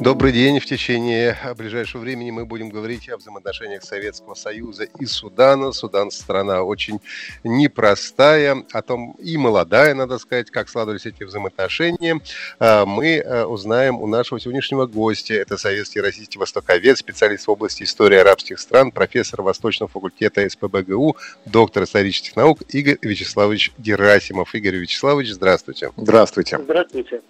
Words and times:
Добрый 0.00 0.32
день. 0.32 0.60
В 0.60 0.64
течение 0.64 1.36
ближайшего 1.58 2.00
времени 2.00 2.30
мы 2.30 2.46
будем 2.46 2.70
говорить 2.70 3.10
о 3.10 3.18
взаимоотношениях 3.18 3.82
Советского 3.84 4.32
Союза 4.32 4.84
и 4.84 5.04
Судана. 5.04 5.72
Судан 5.72 6.10
страна 6.10 6.62
очень 6.62 7.00
непростая, 7.44 8.64
о 8.72 8.80
том 8.80 9.12
и 9.18 9.36
молодая, 9.36 9.92
надо 9.92 10.16
сказать, 10.16 10.50
как 10.50 10.70
складывались 10.70 11.04
эти 11.04 11.22
взаимоотношения. 11.22 12.18
А, 12.58 12.86
мы 12.86 13.18
а, 13.18 13.44
узнаем 13.44 14.00
у 14.00 14.06
нашего 14.06 14.40
сегодняшнего 14.40 14.86
гостя. 14.86 15.34
Это 15.34 15.58
советский 15.58 16.00
российский 16.00 16.38
востоковед, 16.38 16.96
специалист 16.96 17.46
в 17.46 17.50
области 17.50 17.82
истории 17.82 18.16
арабских 18.16 18.58
стран, 18.58 18.92
профессор 18.92 19.42
Восточного 19.42 19.90
факультета 19.90 20.48
СПБГУ, 20.48 21.18
доктор 21.44 21.82
исторических 21.82 22.36
наук 22.36 22.62
Игорь 22.70 22.96
Вячеславович 23.02 23.72
Герасимов. 23.76 24.54
Игорь 24.54 24.76
Вячеславович, 24.76 25.32
здравствуйте. 25.32 25.92
Здравствуйте. 25.98 26.58
Здравствуйте. 26.58 27.20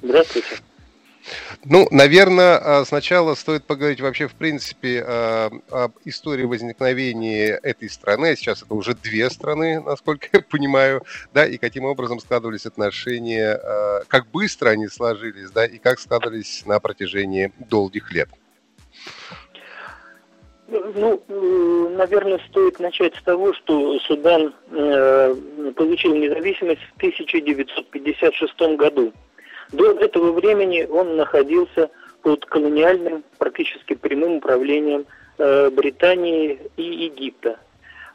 Здравствуйте. 0.00 0.62
Ну, 1.64 1.86
наверное, 1.90 2.58
а, 2.58 2.84
сначала 2.84 3.34
стоит 3.34 3.64
поговорить 3.64 4.00
вообще, 4.00 4.26
в 4.26 4.34
принципе, 4.34 5.04
а, 5.06 5.50
об 5.70 5.92
истории 6.04 6.44
возникновения 6.44 7.58
этой 7.62 7.88
страны. 7.88 8.36
Сейчас 8.36 8.62
это 8.62 8.74
уже 8.74 8.94
две 8.94 9.30
страны, 9.30 9.80
насколько 9.80 10.28
я 10.32 10.40
понимаю, 10.40 11.02
да, 11.32 11.46
и 11.46 11.58
каким 11.58 11.84
образом 11.84 12.20
складывались 12.20 12.66
отношения, 12.66 13.54
а, 13.54 14.02
как 14.08 14.26
быстро 14.30 14.70
они 14.70 14.88
сложились, 14.88 15.50
да, 15.50 15.64
и 15.64 15.78
как 15.78 16.00
складывались 16.00 16.64
на 16.66 16.80
протяжении 16.80 17.52
долгих 17.70 18.12
лет. 18.12 18.28
Ну, 20.68 21.22
наверное, 21.90 22.40
стоит 22.48 22.80
начать 22.80 23.14
с 23.16 23.22
того, 23.22 23.52
что 23.52 23.98
Судан 24.00 24.54
э, 24.70 25.34
получил 25.76 26.14
независимость 26.14 26.80
в 26.80 26.96
1956 26.96 28.76
году. 28.78 29.12
До 29.72 29.92
этого 29.92 30.32
времени 30.32 30.86
он 30.88 31.16
находился 31.16 31.90
под 32.22 32.44
колониальным, 32.46 33.24
практически 33.38 33.94
прямым 33.94 34.36
управлением 34.36 35.06
э, 35.38 35.70
Британии 35.70 36.60
и 36.76 36.82
Египта. 36.82 37.58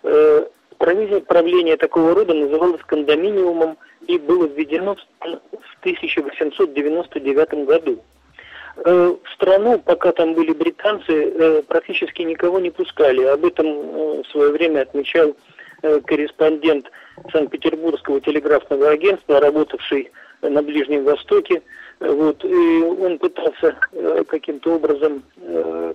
Э, 0.03 0.45
правление 0.77 1.77
такого 1.77 2.13
рода 2.13 2.33
называлось 2.33 2.81
кондоминиумом 2.83 3.77
и 4.05 4.19
было 4.19 4.45
введено 4.45 4.95
в 5.19 5.79
1899 5.81 7.65
году. 7.65 8.03
Э, 8.85 9.15
в 9.23 9.33
страну, 9.33 9.79
пока 9.79 10.11
там 10.11 10.35
были 10.35 10.53
британцы, 10.53 11.11
э, 11.11 11.63
практически 11.63 12.21
никого 12.21 12.59
не 12.59 12.69
пускали. 12.69 13.23
Об 13.23 13.43
этом 13.43 13.65
э, 13.65 14.23
в 14.23 14.27
свое 14.31 14.51
время 14.51 14.81
отмечал 14.81 15.35
э, 15.81 15.99
корреспондент 16.01 16.91
Санкт-Петербургского 17.31 18.21
телеграфного 18.21 18.91
агентства, 18.91 19.39
работавший 19.39 20.11
на 20.41 20.61
Ближнем 20.61 21.03
Востоке. 21.03 21.61
Вот, 21.99 22.45
и 22.45 22.83
он 22.83 23.17
пытался 23.17 23.75
э, 23.91 24.23
каким-то 24.27 24.75
образом 24.75 25.23
э, 25.37 25.93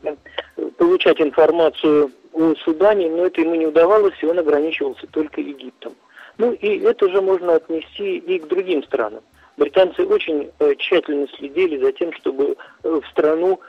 получать 0.77 1.21
информацию 1.21 2.11
о 2.33 2.55
Судане, 2.65 3.09
но 3.09 3.27
это 3.27 3.41
ему 3.41 3.55
не 3.55 3.67
удавалось, 3.67 4.15
и 4.21 4.27
он 4.27 4.39
ограничивался 4.39 5.07
только 5.13 5.41
Египтом. 5.41 5.95
Ну 6.39 6.53
и 6.53 6.81
это 6.81 7.09
же 7.09 7.21
можно 7.21 7.55
отнести 7.55 8.19
и 8.19 8.39
к 8.41 8.49
другим 8.49 8.83
странам. 8.83 9.21
Британцы 9.57 10.05
очень 10.05 10.51
э, 10.59 10.75
тщательно 10.77 11.29
следили 11.39 11.79
за 11.79 11.93
тем, 11.93 12.13
чтобы 12.15 12.57
в 12.83 13.03
страну, 13.11 13.61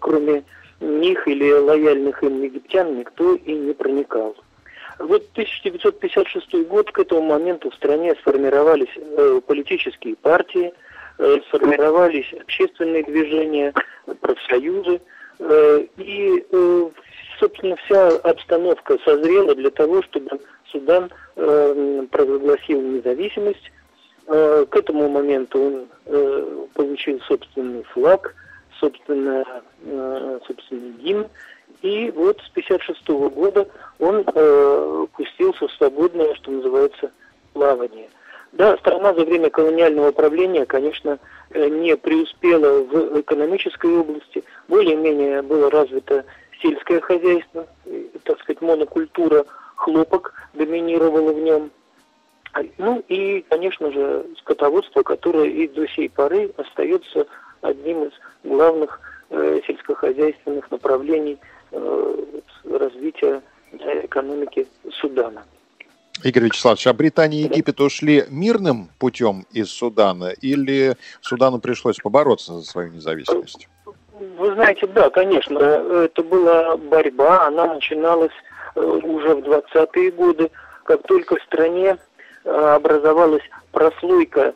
кроме 0.00 0.42
них 0.80 1.26
или 1.28 1.52
лояльных 1.52 2.22
им 2.22 2.42
египтян, 2.42 2.98
никто 2.98 3.34
и 3.34 3.52
не 3.52 3.72
проникал. 3.72 4.34
Вот 4.98 5.28
1956 5.32 6.66
год, 6.66 6.90
к 6.90 6.98
этому 6.98 7.22
моменту 7.22 7.70
в 7.70 7.74
стране 7.74 8.14
сформировались 8.16 8.88
э, 8.96 9.40
политические 9.46 10.16
партии, 10.16 10.72
э, 11.18 11.36
сформировались 11.48 12.32
общественные 12.40 13.04
движения, 13.04 13.72
профсоюзы, 14.20 15.00
э, 15.38 15.86
и, 15.98 16.44
э, 16.50 16.90
собственно, 17.38 17.76
вся 17.76 18.08
обстановка 18.08 18.98
созрела 19.04 19.54
для 19.54 19.70
того, 19.70 20.02
чтобы 20.02 20.40
Судан 20.72 21.10
э, 21.36 22.06
провозгласил 22.10 22.80
независимость. 22.82 23.70
Э, 24.26 24.66
к 24.68 24.76
этому 24.76 25.08
моменту 25.08 25.60
он 25.60 26.68
получил 26.74 27.20
собственный 27.20 27.82
флаг, 27.84 28.34
собственно, 28.80 29.44
собственный 30.46 30.92
гимн, 30.98 31.28
и 31.82 32.10
вот 32.10 32.40
с 32.40 32.50
1956 32.50 33.08
года 33.34 33.68
он 33.98 34.24
э, 34.26 35.06
пустился 35.12 35.68
в 35.68 35.72
свободное, 35.72 36.34
что 36.34 36.50
называется, 36.50 37.10
плавание. 37.52 38.08
Да, 38.52 38.76
страна 38.78 39.14
за 39.14 39.24
время 39.24 39.50
колониального 39.50 40.10
правления, 40.10 40.66
конечно, 40.66 41.18
э, 41.50 41.68
не 41.68 41.96
преуспела 41.96 42.82
в 42.82 43.20
экономической 43.20 43.98
области, 43.98 44.42
более-менее 44.68 45.42
было 45.42 45.70
развито 45.70 46.24
сельское 46.60 47.00
хозяйство, 47.00 47.66
так 48.24 48.40
сказать, 48.40 48.60
монокультура 48.60 49.44
хлопок 49.76 50.34
доминировала 50.54 51.32
в 51.32 51.38
нем. 51.38 51.70
Ну 52.78 53.04
и, 53.08 53.44
конечно 53.48 53.92
же, 53.92 54.26
скотоводство, 54.38 55.02
которое 55.02 55.46
и 55.46 55.68
до 55.68 55.86
сей 55.88 56.08
поры 56.08 56.50
остается 56.56 57.26
одним 57.60 58.04
из 58.04 58.12
главных 58.42 59.00
э, 59.30 59.60
сельскохозяйственных 59.66 60.70
направлений 60.70 61.38
развития 62.64 63.42
экономики 63.72 64.66
Судана. 64.92 65.44
Игорь 66.24 66.44
Вячеславович, 66.44 66.86
а 66.88 66.92
Британия 66.92 67.40
и 67.40 67.42
Египет 67.44 67.80
ушли 67.80 68.24
мирным 68.28 68.88
путем 68.98 69.46
из 69.52 69.70
Судана 69.70 70.32
или 70.40 70.96
Судану 71.20 71.60
пришлось 71.60 71.96
побороться 71.96 72.54
за 72.54 72.64
свою 72.64 72.90
независимость? 72.90 73.68
Вы 74.36 74.52
знаете, 74.54 74.86
да, 74.88 75.10
конечно, 75.10 75.58
это 75.58 76.22
была 76.24 76.76
борьба, 76.76 77.46
она 77.46 77.74
начиналась 77.74 78.32
э, 78.74 78.80
уже 78.80 79.36
в 79.36 79.38
20-е 79.40 80.10
годы, 80.10 80.50
как 80.82 81.04
только 81.04 81.36
в 81.36 81.42
стране 81.42 81.96
э, 82.44 82.50
образовалась 82.50 83.44
прослойка, 83.70 84.54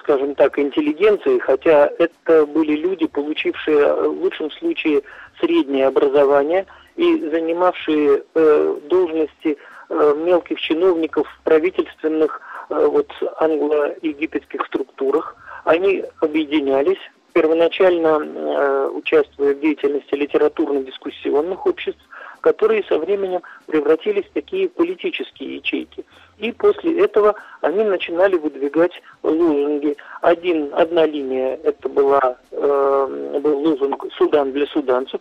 скажем 0.00 0.34
так, 0.34 0.58
интеллигенции, 0.58 1.38
хотя 1.38 1.90
это 1.98 2.44
были 2.44 2.76
люди, 2.76 3.06
получившие 3.06 3.94
в 3.94 4.22
лучшем 4.22 4.50
случае 4.50 5.02
среднее 5.44 5.86
образование 5.86 6.66
и 6.96 7.18
занимавшие 7.28 8.22
э, 8.34 8.76
должности 8.88 9.56
э, 9.88 10.14
мелких 10.16 10.60
чиновников 10.60 11.26
в 11.28 11.44
правительственных 11.44 12.40
э, 12.70 12.86
вот 12.86 13.10
англо-египетских 13.38 14.64
структурах. 14.66 15.36
Они 15.64 16.04
объединялись, 16.20 16.98
первоначально 17.32 18.20
э, 18.22 18.90
участвуя 18.94 19.54
в 19.54 19.60
деятельности 19.60 20.14
литературно-дискуссионных 20.14 21.66
обществ, 21.66 22.00
которые 22.40 22.84
со 22.84 22.98
временем 22.98 23.40
превратились 23.66 24.26
в 24.26 24.32
такие 24.32 24.68
политические 24.68 25.56
ячейки. 25.56 26.04
И 26.38 26.52
после 26.52 27.00
этого 27.00 27.34
они 27.60 27.82
начинали 27.84 28.36
выдвигать 28.36 28.92
лозунги. 29.22 29.96
Один, 30.20 30.70
одна 30.74 31.06
линия 31.06 31.58
это 31.64 31.88
была, 31.88 32.36
э, 32.50 33.40
был 33.42 33.58
лозунг 33.58 34.06
«Судан 34.16 34.52
для 34.52 34.66
суданцев», 34.66 35.20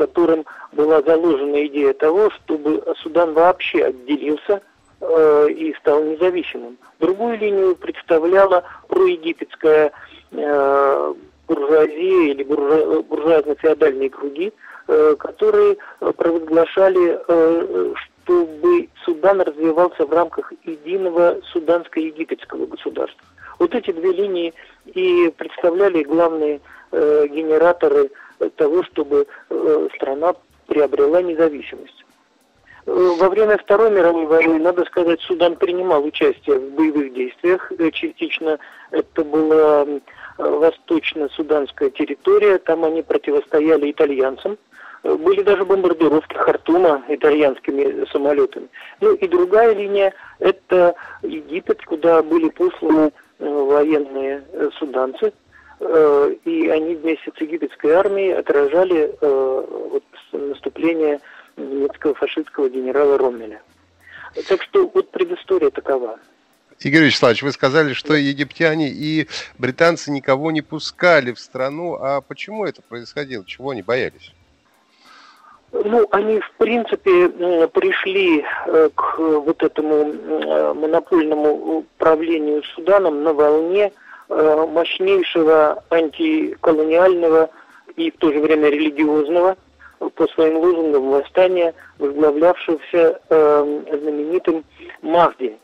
в 0.00 0.06
котором 0.06 0.46
была 0.72 1.02
заложена 1.02 1.66
идея 1.66 1.92
того, 1.92 2.30
чтобы 2.30 2.82
Судан 3.02 3.34
вообще 3.34 3.84
отделился 3.84 4.62
э, 5.00 5.48
и 5.50 5.74
стал 5.74 6.02
независимым. 6.04 6.78
Другую 7.00 7.38
линию 7.38 7.76
представляла 7.76 8.64
проегипетская 8.88 9.92
э, 10.30 11.14
буржуазия 11.46 12.32
или 12.32 12.42
буржуа, 12.44 13.02
буржуазно-феодальные 13.02 14.08
круги, 14.08 14.52
э, 14.88 15.16
которые 15.18 15.76
провозглашали, 15.98 17.20
э, 17.28 17.94
чтобы 18.24 18.88
Судан 19.04 19.42
развивался 19.42 20.06
в 20.06 20.12
рамках 20.14 20.50
единого 20.64 21.40
суданско-египетского 21.52 22.66
государства. 22.66 23.26
Вот 23.58 23.74
эти 23.74 23.90
две 23.90 24.12
линии 24.12 24.54
и 24.86 25.30
представляли 25.36 26.04
главные 26.04 26.60
э, 26.90 27.26
генераторы 27.28 28.10
того, 28.48 28.82
чтобы 28.84 29.26
э, 29.50 29.88
страна 29.96 30.34
приобрела 30.66 31.22
независимость. 31.22 32.04
Э, 32.86 33.14
во 33.18 33.28
время 33.28 33.58
Второй 33.58 33.90
мировой 33.90 34.26
войны, 34.26 34.58
надо 34.58 34.84
сказать, 34.86 35.20
Судан 35.20 35.56
принимал 35.56 36.04
участие 36.04 36.58
в 36.58 36.72
боевых 36.72 37.12
действиях. 37.12 37.70
Э, 37.78 37.90
частично 37.90 38.58
это 38.90 39.24
было 39.24 40.00
восточно-суданская 40.38 41.90
территория, 41.90 42.58
там 42.58 42.84
они 42.84 43.02
противостояли 43.02 43.90
итальянцам, 43.90 44.56
были 45.02 45.42
даже 45.42 45.64
бомбардировки 45.66 46.34
Хартума 46.34 47.02
итальянскими 47.08 48.06
самолетами. 48.10 48.68
Ну 49.02 49.14
и 49.14 49.28
другая 49.28 49.74
линия– 49.74 50.14
это 50.38 50.94
Египет, 51.22 51.82
куда 51.84 52.22
были 52.22 52.48
посланы 52.48 53.12
военные 53.38 54.42
суданцы, 54.78 55.32
и 55.80 56.68
они 56.68 56.94
вместе 56.94 57.32
с 57.34 57.40
египетской 57.40 57.92
армией 57.92 58.32
отражали 58.32 59.14
вот, 59.20 60.04
наступление 60.32 61.20
немецкого 61.56 62.14
фашистского 62.14 62.68
генерала 62.68 63.18
Роммеля. 63.18 63.62
Так 64.48 64.62
что 64.62 64.90
вот 64.92 65.10
предыстория 65.10 65.70
такова. 65.70 66.18
Игорь 66.80 67.04
Вячеславович, 67.04 67.42
вы 67.42 67.52
сказали, 67.52 67.92
что 67.92 68.14
египтяне 68.14 68.88
и 68.88 69.28
британцы 69.58 70.10
никого 70.10 70.50
не 70.50 70.62
пускали 70.62 71.32
в 71.32 71.38
страну. 71.38 71.94
А 72.00 72.22
почему 72.22 72.64
это 72.64 72.80
происходило? 72.80 73.44
Чего 73.44 73.70
они 73.70 73.82
боялись? 73.82 74.32
Ну, 75.72 76.08
они, 76.10 76.40
в 76.40 76.52
принципе, 76.56 77.28
пришли 77.68 78.44
э, 78.66 78.88
к 78.94 79.18
вот 79.18 79.62
этому 79.62 79.94
э, 79.94 80.74
монопольному 80.74 81.78
управлению 81.78 82.62
Суданом 82.74 83.22
на 83.22 83.34
волне 83.34 83.84
э, 83.84 83.90
мощнейшего 84.30 85.82
антиколониального 85.90 87.50
и 87.96 88.10
в 88.10 88.16
то 88.18 88.32
же 88.32 88.40
время 88.40 88.68
религиозного 88.68 89.56
по 89.98 90.26
своим 90.28 90.58
лозунгам 90.58 91.10
восстания, 91.10 91.74
возглавлявшегося 91.98 93.20
знаменитым 93.28 94.64
Махди, 95.02 95.58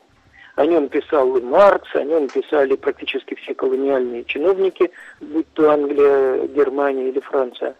о 0.57 0.67
нем 0.67 0.89
писал 0.89 1.37
и 1.37 1.43
Маркс, 1.43 1.95
о 1.95 2.03
нем 2.03 2.29
писали 2.29 2.77
практически 2.77 3.35
все 3.35 3.55
колониальные 3.55 4.25
чиновники, 4.25 4.91
будь 5.21 5.47
то 5.53 5.71
Англия, 5.71 6.47
Германия 6.49 7.11
или 7.11 7.21
Франция. 7.21 7.75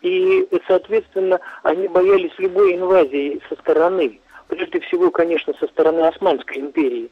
И, 0.00 0.48
соответственно, 0.66 1.40
они 1.62 1.88
боялись 1.88 2.32
любой 2.38 2.76
инвазии 2.76 3.40
со 3.48 3.56
стороны. 3.56 4.20
Прежде 4.48 4.80
всего, 4.80 5.10
конечно, 5.10 5.52
со 5.60 5.66
стороны 5.66 6.00
Османской 6.00 6.58
империи. 6.58 7.10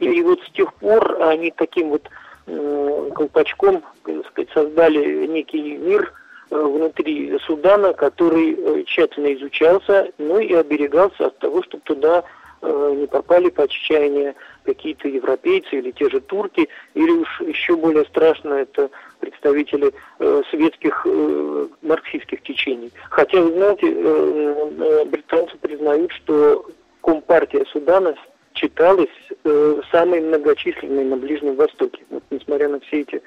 И 0.00 0.22
вот 0.22 0.40
с 0.42 0.50
тех 0.50 0.74
пор 0.74 1.22
они 1.22 1.52
таким 1.52 1.90
вот 1.90 2.02
э, 2.06 2.08
колпачком, 2.46 3.82
так 4.04 4.26
сказать, 4.28 4.50
создали 4.52 5.26
некий 5.26 5.76
мир 5.76 6.12
э, 6.50 6.56
внутри 6.56 7.38
Судана, 7.46 7.92
который 7.92 8.54
э, 8.54 8.84
тщательно 8.84 9.32
изучался, 9.34 10.10
ну 10.18 10.38
и 10.38 10.52
оберегался 10.52 11.26
от 11.26 11.38
того, 11.38 11.62
чтобы 11.62 11.82
туда 11.84 12.24
Э, 12.66 12.94
не 12.96 13.06
попали 13.06 13.50
под 13.50 13.66
отчаянию 13.66 14.34
какие-то 14.64 15.06
европейцы 15.06 15.76
или 15.76 15.90
те 15.90 16.08
же 16.08 16.20
турки, 16.20 16.66
или 16.94 17.10
уж 17.10 17.40
еще 17.42 17.76
более 17.76 18.06
страшно 18.06 18.54
это 18.54 18.88
представители 19.20 19.92
э, 20.18 20.42
светских 20.48 21.02
э, 21.04 21.66
марксистских 21.82 22.42
течений. 22.42 22.90
Хотя, 23.10 23.42
вы 23.42 23.52
знаете, 23.52 23.92
э, 23.92 24.70
э, 24.80 25.04
британцы 25.04 25.58
признают, 25.58 26.10
что 26.12 26.64
Компартия 27.02 27.66
Судана 27.70 28.14
читалась 28.54 29.08
э, 29.44 29.80
самой 29.90 30.20
многочисленной 30.20 31.04
на 31.04 31.16
Ближнем 31.16 31.56
Востоке. 31.56 32.02
Вот, 32.10 32.22
несмотря 32.30 32.68
на 32.68 32.80
все 32.80 33.02
эти 33.02 33.22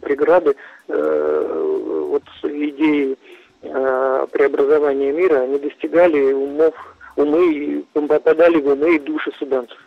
преграды, 0.00 0.54
э, 0.88 2.06
вот 2.08 2.22
идеи 2.42 3.16
э, 3.62 4.26
преобразования 4.30 5.12
мира, 5.12 5.40
они 5.40 5.58
достигали 5.58 6.32
умов 6.32 6.74
умы, 7.16 7.84
попадали 7.92 8.60
в 8.60 8.68
умы 8.68 8.96
и 8.96 8.98
души 8.98 9.32
суданцев. 9.38 9.78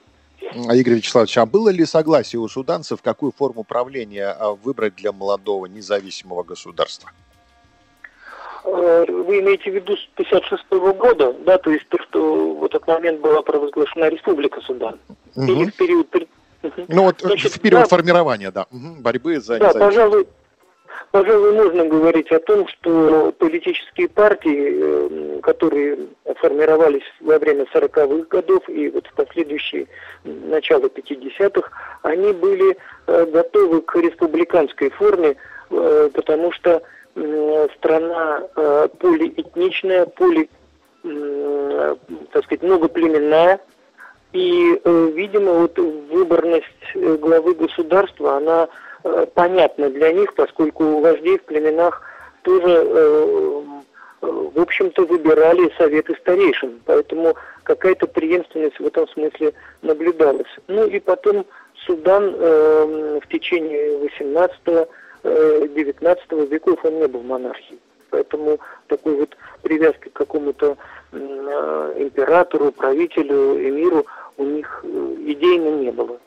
А, 0.67 0.75
Игорь 0.75 0.95
Вячеславович, 0.95 1.37
а 1.37 1.45
было 1.45 1.69
ли 1.69 1.85
согласие 1.85 2.39
у 2.39 2.47
суданцев, 2.47 3.01
какую 3.01 3.31
форму 3.31 3.63
правления 3.63 4.27
а, 4.27 4.53
выбрать 4.53 4.95
для 4.95 5.11
молодого 5.11 5.65
независимого 5.67 6.43
государства? 6.43 7.11
Э, 8.65 9.05
вы 9.07 9.39
имеете 9.39 9.71
в 9.71 9.75
виду 9.75 9.95
с 9.95 10.05
56 10.15 10.63
-го 10.69 10.93
года, 10.93 11.33
да, 11.45 11.57
то 11.57 11.71
есть 11.71 11.87
то, 11.89 11.97
что 12.03 12.53
в 12.55 12.65
этот 12.65 12.85
момент 12.87 13.21
была 13.21 13.41
провозглашена 13.41 14.09
Республика 14.09 14.61
Судан? 14.61 14.99
Угу. 15.35 15.45
Или 15.45 15.65
в 15.65 15.75
период... 15.75 16.07
Ну 16.89 17.03
вот 17.03 17.21
Значит, 17.21 17.53
в 17.53 17.61
период 17.61 17.83
да, 17.83 17.87
формирования, 17.87 18.51
да, 18.51 18.65
угу, 18.71 19.01
борьбы 19.01 19.39
за 19.39 19.59
да. 19.59 19.71
Пожалуй, 19.73 20.27
Пожалуй, 21.11 21.53
можно 21.53 21.85
говорить 21.85 22.31
о 22.31 22.39
том, 22.39 22.67
что 22.67 23.33
политические 23.39 24.09
партии, 24.09 25.37
э, 25.37 25.39
которые 25.41 25.97
формировались 26.35 27.03
во 27.19 27.39
время 27.39 27.65
40-х 27.73 28.25
годов 28.29 28.69
и 28.69 28.89
вот 28.89 29.07
в 29.07 29.13
последующие 29.13 29.87
начало 30.23 30.85
50-х, 30.85 31.71
они 32.03 32.31
были 32.33 32.77
э, 33.07 33.25
готовы 33.25 33.81
к 33.81 33.95
республиканской 33.95 34.91
форме, 34.91 35.35
э, 35.71 36.09
потому 36.13 36.51
что 36.51 36.83
страна 37.75 38.41
полиэтничная, 38.99 40.05
поли, 40.05 40.49
так 41.03 42.43
сказать, 42.43 42.63
многоплеменная, 42.63 43.59
и, 44.31 44.81
видимо, 44.85 45.53
вот 45.53 45.77
выборность 45.77 46.95
главы 46.95 47.55
государства, 47.55 48.37
она 48.37 48.69
Э, 49.03 49.25
понятно 49.33 49.89
для 49.89 50.11
них, 50.11 50.33
поскольку 50.33 50.99
вождей 50.99 51.37
в 51.37 51.43
племенах 51.43 52.01
тоже, 52.41 52.67
э, 52.67 53.63
э, 54.21 54.27
в 54.53 54.59
общем-то, 54.59 55.05
выбирали 55.05 55.71
советы 55.77 56.15
старейшин, 56.19 56.81
поэтому 56.85 57.35
какая-то 57.63 58.07
преемственность 58.07 58.79
в 58.79 58.85
этом 58.85 59.07
смысле 59.09 59.53
наблюдалась. 59.81 60.49
Ну 60.67 60.85
и 60.85 60.99
потом 60.99 61.45
Судан 61.85 62.33
в 62.33 63.21
течение 63.31 63.97
18-19 65.23 66.47
веков 66.47 66.83
он 66.83 66.99
не 66.99 67.07
был 67.07 67.21
монархией. 67.23 67.79
Поэтому 68.09 68.59
такой 68.87 69.15
вот 69.15 69.37
привязки 69.61 70.09
к 70.09 70.13
какому-то 70.13 70.77
императору, 71.11 72.71
правителю, 72.71 73.55
эмиру 73.55 74.05
у 74.37 74.43
них 74.43 74.83
идейно 74.83 75.69
не 75.79 75.91
было. 75.91 76.19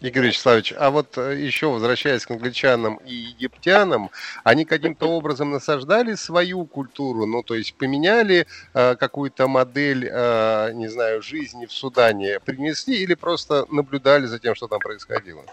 Игорь 0.00 0.26
Вячеславович, 0.26 0.74
а 0.76 0.90
вот 0.90 1.16
э, 1.16 1.36
еще 1.36 1.68
возвращаясь 1.68 2.26
к 2.26 2.30
англичанам 2.30 2.96
и 2.96 3.14
египтянам, 3.14 4.10
они 4.44 4.66
каким-то 4.66 5.06
образом 5.08 5.50
насаждали 5.50 6.14
свою 6.14 6.66
культуру, 6.66 7.24
ну 7.24 7.42
то 7.42 7.54
есть 7.54 7.74
поменяли 7.76 8.46
э, 8.74 8.96
какую-то 8.96 9.48
модель, 9.48 10.06
э, 10.10 10.72
не 10.74 10.88
знаю, 10.88 11.22
жизни 11.22 11.64
в 11.64 11.72
Судане, 11.72 12.40
принесли 12.40 12.96
или 12.96 13.14
просто 13.14 13.64
наблюдали 13.70 14.26
за 14.26 14.38
тем, 14.38 14.54
что 14.54 14.68
там 14.68 14.80
происходило? 14.80 15.44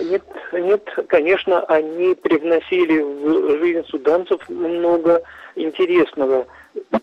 Нет, 0.00 0.22
нет, 0.52 0.82
конечно, 1.08 1.60
они 1.64 2.14
привносили 2.14 3.00
в 3.00 3.58
жизнь 3.58 3.84
суданцев 3.88 4.48
много 4.48 5.22
интересного 5.56 6.46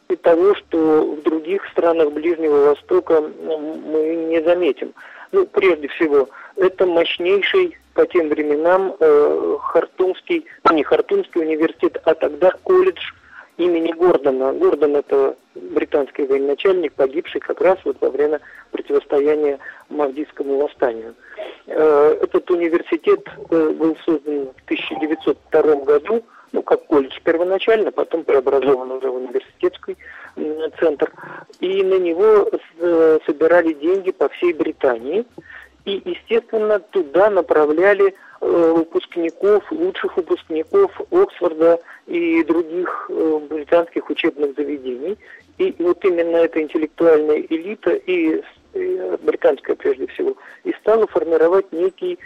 и 0.10 0.16
того, 0.16 0.56
что 0.56 1.16
в 1.16 1.22
других 1.22 1.66
странах 1.72 2.12
Ближнего 2.12 2.70
Востока 2.70 3.22
мы 3.22 4.16
не 4.30 4.42
заметим. 4.42 4.94
Ну, 5.32 5.46
прежде 5.46 5.88
всего, 5.90 6.30
это 6.56 6.86
мощнейший 6.86 7.78
по 7.94 8.06
тем 8.06 8.30
временам 8.30 8.96
э, 9.00 9.58
Хартумский, 9.62 10.46
не 10.72 10.84
Хартумский 10.84 11.42
университет, 11.42 12.02
а 12.06 12.14
тогда 12.16 12.52
колледж 12.64 13.02
имени 13.58 13.92
Гордона. 13.92 14.54
Гордон 14.54 14.96
это 14.96 15.36
британский 15.56 16.24
военачальник, 16.24 16.94
погибший 16.94 17.42
как 17.42 17.60
раз 17.62 17.78
вот 17.84 17.98
во 18.00 18.10
время 18.10 18.40
противостояния 18.72 19.60
Мавдийскому 19.90 20.58
восстанию. 20.58 21.16
Э, 21.68 22.18
этот 22.22 22.50
университет 22.50 23.28
э, 23.50 23.70
был 23.70 23.98
создан 24.06 24.48
в 24.48 24.64
1902 24.66 25.76
году, 25.84 26.24
ну, 26.54 26.62
как 26.62 26.86
колледж 26.86 27.20
первоначально, 27.24 27.92
потом 27.92 28.24
преобразован 28.24 28.92
уже 28.92 29.10
в 29.10 29.16
университетский 29.16 29.98
центр. 30.80 31.12
И 31.60 31.84
на 31.84 32.00
него 32.00 32.50
э, 32.80 33.20
собирали 33.26 33.74
деньги 33.74 34.12
по 34.12 34.30
всей 34.30 34.54
Британии. 34.54 35.26
И, 35.86 36.02
естественно, 36.06 36.80
туда 36.80 37.30
направляли 37.30 38.14
выпускников, 38.40 39.72
лучших 39.72 40.18
выпускников 40.18 40.92
Оксфорда 41.12 41.80
и 42.06 42.44
других 42.44 43.10
британских 43.50 44.10
учебных 44.10 44.56
заведений. 44.56 45.18
И 45.58 45.74
вот 45.80 46.04
именно 46.06 46.38
эта 46.38 46.62
интеллектуальная 46.62 47.40
элита 47.50 47.92
и 47.94 48.44
британская 48.74 49.76
прежде 49.76 50.08
всего, 50.08 50.36
и 50.64 50.74
стала 50.74 51.08
формировать 51.08 51.72
некий 51.72 52.20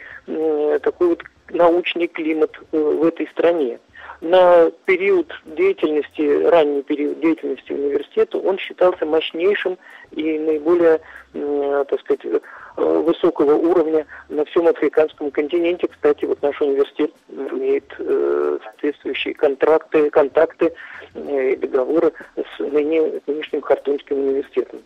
такой 0.81 1.10
вот 1.10 1.24
научный 1.50 2.07
климат 2.07 2.51
в 2.71 3.05
этой 3.05 3.27
стране 3.27 3.79
на 4.21 4.69
период 4.86 5.33
деятельности, 5.45 6.43
ранний 6.48 6.83
период 6.83 7.19
деятельности 7.19 7.74
университета, 7.74 8.38
он 8.38 8.57
считался 8.60 9.05
мощнейшим 9.05 9.77
и 10.12 10.38
наиболее, 10.38 11.01
так 11.33 12.00
сказать, 12.01 12.25
э, 12.25 12.39
высокого 12.77 13.55
уровня 13.55 14.05
на 14.29 14.45
всем 14.45 14.67
африканском 14.67 15.31
континенте. 15.31 15.88
Кстати, 15.88 16.25
вот 16.25 16.41
наш 16.43 16.62
университет 16.62 17.12
имеет 17.29 17.95
э, 17.98 18.60
соответствующие 18.63 19.33
контракты, 19.33 20.10
контакты 20.12 20.74
э, 21.15 21.53
и 21.53 21.55
договоры 21.55 22.13
с 22.36 22.60
ныне, 22.60 23.21
нынешним 23.25 23.62
Хартунским 23.62 24.17
университетом. 24.17 24.81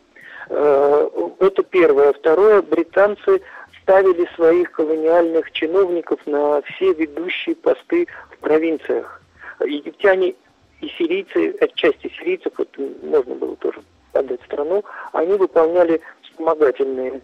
Это 0.49 1.63
первое. 1.69 2.13
Второе, 2.13 2.61
британцы 2.61 3.41
ставили 3.81 4.27
своих 4.35 4.71
колониальных 4.71 5.51
чиновников 5.51 6.19
на 6.25 6.61
все 6.63 6.93
ведущие 6.93 7.55
посты 7.55 8.07
в 8.31 8.37
провинциях. 8.39 9.21
Египтяне 9.59 10.35
и 10.81 10.87
сирийцы, 10.89 11.55
отчасти 11.61 12.11
сирийцев, 12.19 12.53
вот 12.57 12.69
можно 13.03 13.35
было 13.35 13.55
тоже 13.57 13.81
отдать 14.13 14.41
страну, 14.43 14.83
они 15.13 15.33
выполняли 15.33 16.01
вспомогательные 16.35 17.21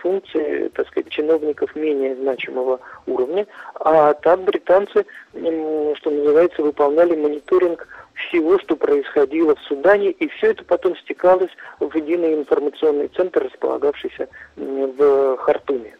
функции, 0.00 0.68
так 0.68 0.88
сказать, 0.88 1.10
чиновников 1.10 1.74
менее 1.76 2.16
значимого 2.16 2.80
уровня, 3.06 3.46
а 3.74 4.14
так 4.14 4.40
британцы, 4.42 5.04
что 5.32 6.10
называется, 6.10 6.62
выполняли 6.62 7.14
мониторинг 7.14 7.86
всего, 8.14 8.58
что 8.58 8.76
происходило 8.76 9.54
в 9.54 9.60
Судане, 9.60 10.10
и 10.10 10.28
все 10.28 10.52
это 10.52 10.64
потом 10.64 10.96
стекалось 10.96 11.50
в 11.80 11.94
единый 11.94 12.34
информационный 12.34 13.08
центр, 13.08 13.44
располагавшийся 13.44 14.28
в 14.56 15.36
Хартуме. 15.36 15.96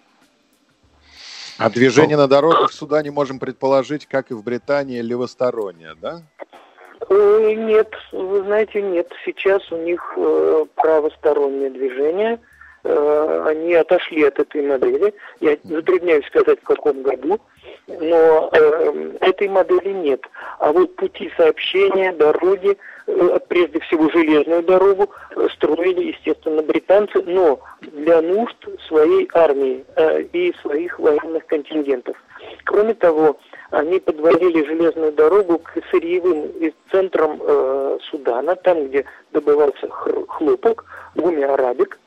А 1.59 1.71
движение 1.71 2.17
на 2.17 2.29
дорогах 2.29 2.71
в 2.71 2.75
Судане 2.75 3.11
можем 3.11 3.39
предположить, 3.39 4.07
как 4.07 4.31
и 4.31 4.35
в 4.35 4.43
Британии, 4.43 5.01
левостороннее, 5.01 5.95
да? 6.01 6.23
Э, 7.09 7.53
нет, 7.55 7.93
вы 8.13 8.43
знаете, 8.43 8.83
нет. 8.83 9.11
Сейчас 9.25 9.71
у 9.71 9.77
них 9.77 10.03
э, 10.17 10.65
правостороннее 10.75 11.71
движение. 11.71 12.41
Э, 12.83 13.45
они 13.47 13.75
отошли 13.75 14.25
от 14.25 14.39
этой 14.39 14.63
модели. 14.63 15.15
Я 15.41 15.57
затрудняюсь 15.65 16.27
сказать, 16.27 16.61
в 16.61 16.65
каком 16.65 17.03
году, 17.03 17.41
но 17.87 18.51
э, 18.53 19.13
этой 19.21 19.49
модели 19.49 19.93
нет. 19.93 20.21
А 20.59 20.73
вот 20.73 20.97
пути 20.97 21.31
сообщения, 21.37 22.13
дороги, 22.13 22.77
э, 23.07 23.39
прежде 23.49 23.81
всего 23.81 24.11
железную 24.11 24.63
дорогу, 24.63 25.11
э, 25.37 25.49
строили, 25.55 26.13
естественно, 26.13 26.63
британцы, 26.63 27.23
но 27.25 27.61
для 27.81 28.21
нужд 28.21 28.57
своей 28.89 29.29
армии 29.33 29.85
э, 29.95 30.23
и 30.33 30.53
своих 30.61 30.99
военных 30.99 31.47
контингентов. 31.47 32.17
Кроме 32.65 32.95
того, 32.95 33.39
они 33.77 34.01
подводили 34.01 34.65
железную 34.65 35.13
дорогу 35.13 35.59
к 35.59 35.75
сырьевым 35.91 36.51
центрам 36.91 37.39
э, 37.43 37.99
Судана, 38.11 38.57
там, 38.57 38.89
где 38.89 39.05
добывался 39.33 39.89
хлопок, 39.89 40.85
гумиарабик, 41.15 41.99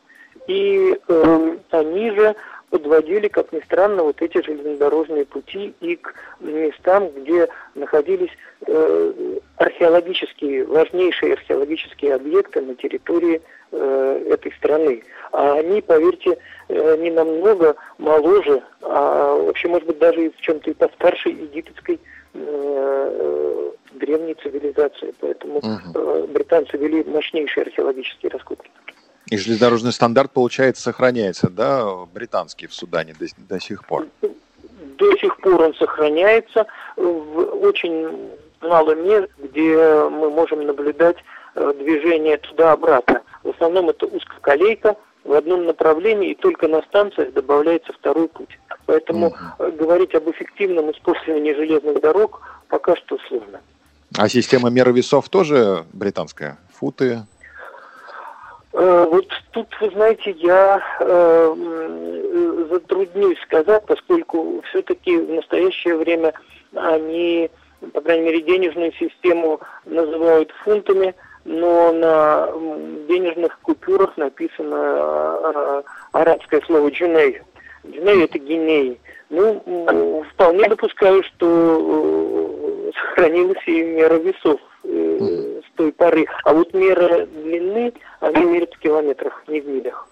и 0.47 0.99
э, 1.07 1.57
они 1.69 2.11
же 2.11 2.35
подводили, 2.71 3.27
как 3.27 3.51
ни 3.53 3.59
странно, 3.61 4.03
вот 4.03 4.21
эти 4.21 4.43
железнодорожные 4.43 5.25
пути 5.25 5.73
и 5.79 5.95
к 5.95 6.15
местам, 6.39 7.09
где 7.09 7.47
находились 7.75 8.31
э, 8.65 9.13
археологические, 9.57 10.65
важнейшие 10.65 11.33
археологические 11.33 12.15
объекты 12.15 12.61
на 12.61 12.73
территории 12.75 13.35
э, 13.35 13.41
этой 13.71 14.51
страны. 14.53 15.03
А 15.31 15.53
они, 15.53 15.81
поверьте, 15.81 16.37
э, 16.69 16.97
не 16.97 17.11
намного 17.11 17.75
моложе, 17.97 18.63
а 18.81 19.35
вообще, 19.35 19.67
может 19.67 19.87
быть, 19.87 19.99
даже 19.99 20.31
в 20.31 20.41
чем-то 20.41 20.71
и 20.71 20.73
постарше 20.73 21.29
египетской 21.29 21.99
э, 22.33 23.71
древней 23.93 24.35
цивилизации. 24.35 25.13
Поэтому 25.19 25.61
э, 25.61 26.27
британцы 26.29 26.77
вели 26.77 27.03
мощнейшие 27.03 27.65
археологические 27.65 28.31
раскопки. 28.31 28.71
И 29.29 29.37
железнодорожный 29.37 29.91
стандарт, 29.91 30.31
получается, 30.31 30.81
сохраняется, 30.81 31.49
да, 31.49 31.85
британский 32.11 32.65
в 32.65 32.73
Судане 32.73 33.13
до, 33.19 33.27
до 33.37 33.59
сих 33.59 33.85
пор? 33.85 34.07
До 34.97 35.17
сих 35.17 35.37
пор 35.37 35.61
он 35.61 35.75
сохраняется 35.75 36.65
в 36.95 37.63
очень 37.63 38.31
мало 38.61 38.95
мест, 38.95 39.29
где 39.37 39.77
мы 40.09 40.29
можем 40.29 40.65
наблюдать 40.65 41.17
э, 41.55 41.73
движение 41.77 42.37
туда-обратно. 42.37 43.21
В 43.51 43.55
основном 43.55 43.89
это 43.89 44.05
узкоколейка 44.05 44.95
в 45.23 45.33
одном 45.33 45.65
направлении, 45.65 46.31
и 46.31 46.35
только 46.35 46.67
на 46.67 46.81
станциях 46.83 47.33
добавляется 47.33 47.93
второй 47.93 48.27
путь. 48.27 48.59
Поэтому 48.85 49.27
угу. 49.27 49.71
говорить 49.71 50.15
об 50.15 50.29
эффективном 50.29 50.91
использовании 50.91 51.53
железных 51.53 52.01
дорог 52.01 52.41
пока 52.67 52.95
что 52.95 53.17
сложно. 53.27 53.59
А 54.17 54.27
система 54.29 54.69
меры 54.69 54.91
весов 54.91 55.29
тоже 55.29 55.85
британская? 55.93 56.57
Футы, 56.73 57.23
Э, 58.73 59.05
вот 59.09 59.27
тут, 59.51 59.67
вы 59.81 59.89
знаете, 59.89 60.31
я 60.31 60.81
э, 60.99 61.55
затруднюсь 62.69 63.39
сказать, 63.41 63.83
поскольку 63.85 64.61
все-таки 64.69 65.17
в 65.17 65.29
настоящее 65.31 65.97
время 65.97 66.33
они, 66.75 67.49
по 67.93 68.01
крайней 68.01 68.25
мере, 68.25 68.41
денежную 68.41 68.93
систему 68.93 69.59
называют 69.85 70.51
фунтами, 70.63 71.15
но 71.49 71.91
на 71.91 72.47
денежных 73.07 73.59
купюрах 73.61 74.15
написано 74.17 74.75
э, 74.75 75.83
арабское 76.11 76.61
слово 76.61 76.89
«джуней». 76.89 77.41
«Джуней»— 77.87 78.23
это 78.25 78.37
гинеи. 78.37 78.99
Ну, 79.31 80.23
вполне 80.31 80.67
допускаю, 80.69 81.23
что 81.23 82.91
сохранилась 82.93 83.67
и 83.67 83.81
мера 83.81 84.15
весов 84.15 84.59
с 84.83 85.75
той 85.75 85.91
поры. 85.91 86.25
А 86.43 86.53
вот 86.53 86.73
мера 86.73 87.25
длины, 87.25 87.93
они 88.19 88.45
меряют 88.45 88.73
в 88.75 88.79
километрах, 88.79 89.43
не 89.47 89.61
в 89.61 89.67
милях. 89.67 90.07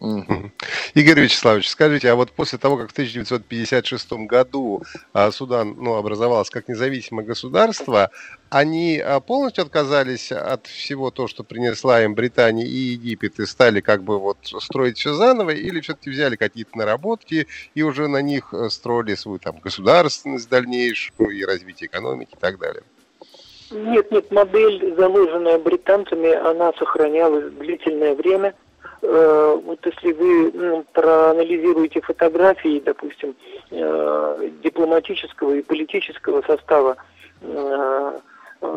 Игорь 0.00 1.20
Вячеславович, 1.20 1.68
скажите, 1.68 2.10
а 2.10 2.14
вот 2.14 2.32
после 2.32 2.58
того, 2.58 2.78
как 2.78 2.88
в 2.88 2.92
1956 2.92 4.12
году 4.26 4.82
а, 5.12 5.30
Судан 5.30 5.76
ну, 5.78 5.96
образовался 5.96 6.50
как 6.50 6.68
независимое 6.68 7.24
государство, 7.24 8.10
они 8.48 8.98
а, 8.98 9.20
полностью 9.20 9.62
отказались 9.62 10.32
от 10.32 10.66
всего 10.66 11.10
то, 11.10 11.28
что 11.28 11.44
принесла 11.44 12.02
им 12.02 12.14
Британия 12.14 12.64
и 12.64 12.94
Египет, 12.94 13.38
и 13.40 13.46
стали 13.46 13.80
как 13.80 14.02
бы 14.02 14.18
вот 14.18 14.38
строить 14.42 14.96
все 14.96 15.12
заново, 15.12 15.50
или 15.50 15.80
все-таки 15.80 16.08
взяли 16.08 16.36
какие-то 16.36 16.78
наработки 16.78 17.46
и 17.74 17.82
уже 17.82 18.08
на 18.08 18.22
них 18.22 18.54
э, 18.54 18.70
строили 18.70 19.14
свою 19.16 19.38
там 19.38 19.58
государственность 19.62 20.48
дальнейшую 20.48 21.30
и 21.30 21.44
развитие 21.44 21.88
экономики 21.88 22.30
и 22.32 22.40
так 22.40 22.58
далее? 22.58 22.82
Нет, 23.70 24.10
нет, 24.10 24.30
модель, 24.32 24.94
заложенная 24.96 25.58
британцами, 25.58 26.32
она 26.32 26.72
сохранялась 26.78 27.52
длительное 27.52 28.14
время. 28.14 28.54
Э, 29.02 29.58
вот 29.64 29.78
если 29.84 30.12
вы 30.12 30.50
ну, 30.52 30.84
проанализируете 30.92 32.00
фотографии, 32.02 32.82
допустим, 32.84 33.34
э, 33.70 34.50
дипломатического 34.62 35.54
и 35.54 35.62
политического 35.62 36.42
состава 36.42 36.96
э, 37.40 38.18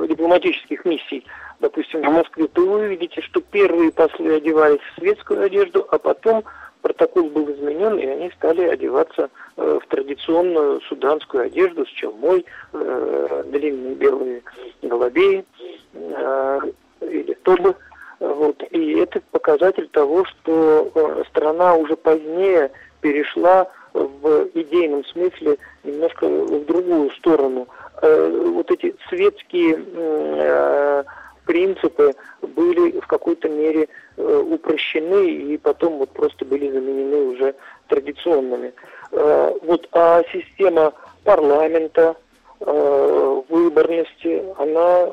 дипломатических 0.08 0.86
миссий, 0.86 1.26
допустим, 1.60 2.02
в 2.02 2.10
Москве, 2.10 2.48
то 2.48 2.62
вы 2.62 2.86
увидите, 2.86 3.22
что 3.22 3.42
первые 3.42 3.92
послы 3.92 4.36
одевались 4.36 4.80
в 4.80 5.00
светскую 5.00 5.44
одежду, 5.44 5.86
а 5.92 5.98
потом 5.98 6.46
протокол 6.82 7.30
был 7.30 7.52
изменен, 7.52 7.98
и 7.98 8.06
они 8.06 8.32
стали 8.32 8.62
одеваться 8.62 9.30
в 9.56 9.82
традиционную 9.90 10.82
суданскую 10.82 11.46
одежду 11.46 11.86
с 11.86 11.90
челмой, 11.90 12.46
длинные 12.72 13.96
белые 13.96 14.42
голубей 14.82 15.46
или 15.94 17.34
тобы. 17.44 17.76
Вот. 18.24 18.64
И 18.72 18.94
это 19.00 19.22
показатель 19.32 19.90
того, 19.90 20.24
что 20.24 20.90
э, 20.96 21.24
страна 21.30 21.76
уже 21.76 21.98
позднее 21.98 22.72
перешла 23.02 23.68
в 23.94 24.48
идейном 24.54 25.04
смысле 25.04 25.58
немножко 25.84 26.26
в 26.30 26.66
другую 26.66 27.12
сторону. 27.12 27.68
Э, 28.02 28.52
вот 28.54 28.72
эти 28.72 28.96
светские 29.10 29.78
э, 29.78 31.04
принципы 31.46 32.14
были 32.42 32.98
в 33.02 33.08
какой-то 33.08 33.50
мере 33.50 33.90
упрощены 34.16 35.30
и 35.30 35.58
потом 35.58 35.98
вот 35.98 36.12
просто 36.12 36.46
были 36.46 36.72
заменены 36.72 37.34
уже 37.34 37.56
традиционными. 37.90 38.72
Вот, 39.12 39.90
а 39.92 40.22
система 40.32 40.94
парламента, 41.26 42.16
выборности, 42.62 44.44
она, 44.58 45.10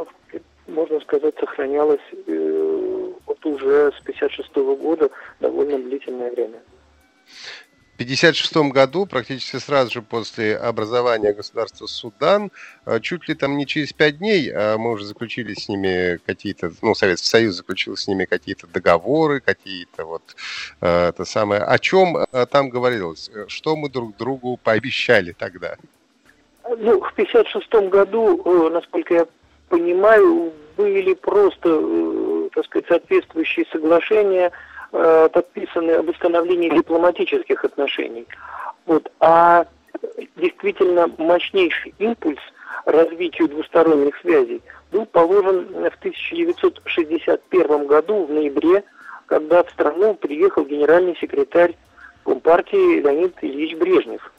можно 0.68 1.00
сказать, 1.00 1.34
сохранялась 1.40 1.98
э, 3.44 3.48
вот 3.48 3.62
уже 3.62 3.92
с 3.98 4.02
56 4.02 4.54
года 4.56 5.10
довольно 5.40 5.78
длительное 5.78 6.30
время. 6.30 6.60
1956 8.00 8.72
году, 8.72 9.04
практически 9.04 9.56
сразу 9.56 9.92
же 9.92 10.02
после 10.02 10.56
образования 10.56 11.34
государства 11.34 11.86
Судан, 11.86 12.50
э, 12.86 12.98
чуть 13.00 13.28
ли 13.28 13.34
там 13.34 13.58
не 13.58 13.66
через 13.66 13.92
пять 13.92 14.18
дней, 14.18 14.50
а 14.50 14.78
мы 14.78 14.92
уже 14.92 15.04
заключили 15.04 15.52
с 15.52 15.68
ними 15.68 16.18
какие-то, 16.24 16.70
ну, 16.80 16.94
Советский 16.94 17.28
Союз 17.28 17.56
заключил 17.56 17.96
с 17.96 18.08
ними 18.08 18.24
какие-то 18.24 18.66
договоры, 18.66 19.40
какие-то 19.40 20.06
вот 20.06 20.22
э, 20.80 21.08
это 21.08 21.26
самое. 21.26 21.60
О 21.60 21.78
чем 21.78 22.16
э, 22.16 22.46
там 22.46 22.70
говорилось? 22.70 23.30
Что 23.48 23.76
мы 23.76 23.90
друг 23.90 24.16
другу 24.16 24.56
пообещали 24.56 25.32
тогда? 25.32 25.76
Ну, 26.64 27.00
в 27.02 27.12
1956 27.12 27.90
году, 27.90 28.70
насколько 28.70 29.12
я 29.12 29.26
понимаю, 29.68 30.54
были 30.78 31.12
просто, 31.12 31.68
так 32.54 32.64
сказать, 32.66 32.86
соответствующие 32.88 33.66
соглашения– 33.72 34.52
э, 34.92 35.28
подписаны 35.32 35.92
об 35.92 36.08
установлении 36.08 36.70
дипломатических 36.70 37.64
отношений. 37.64 38.26
Вот. 38.86 39.10
А 39.20 39.66
действительно 40.36 41.10
мощнейший 41.18 41.94
импульс 41.98 42.40
развитию 42.86 43.48
двусторонних 43.48 44.16
связей 44.18 44.62
был 44.90 45.06
положен 45.06 45.66
в 45.66 45.98
1961 45.98 47.86
году, 47.86 48.24
в 48.24 48.32
ноябре, 48.32 48.84
когда 49.26 49.62
в 49.62 49.70
страну 49.70 50.14
приехал 50.14 50.64
генеральный 50.64 51.16
секретарь 51.16 51.76
Компартии 52.24 53.00
Леонид 53.00 53.34
Ильич 53.40 53.76
Брежнев. 53.76 54.32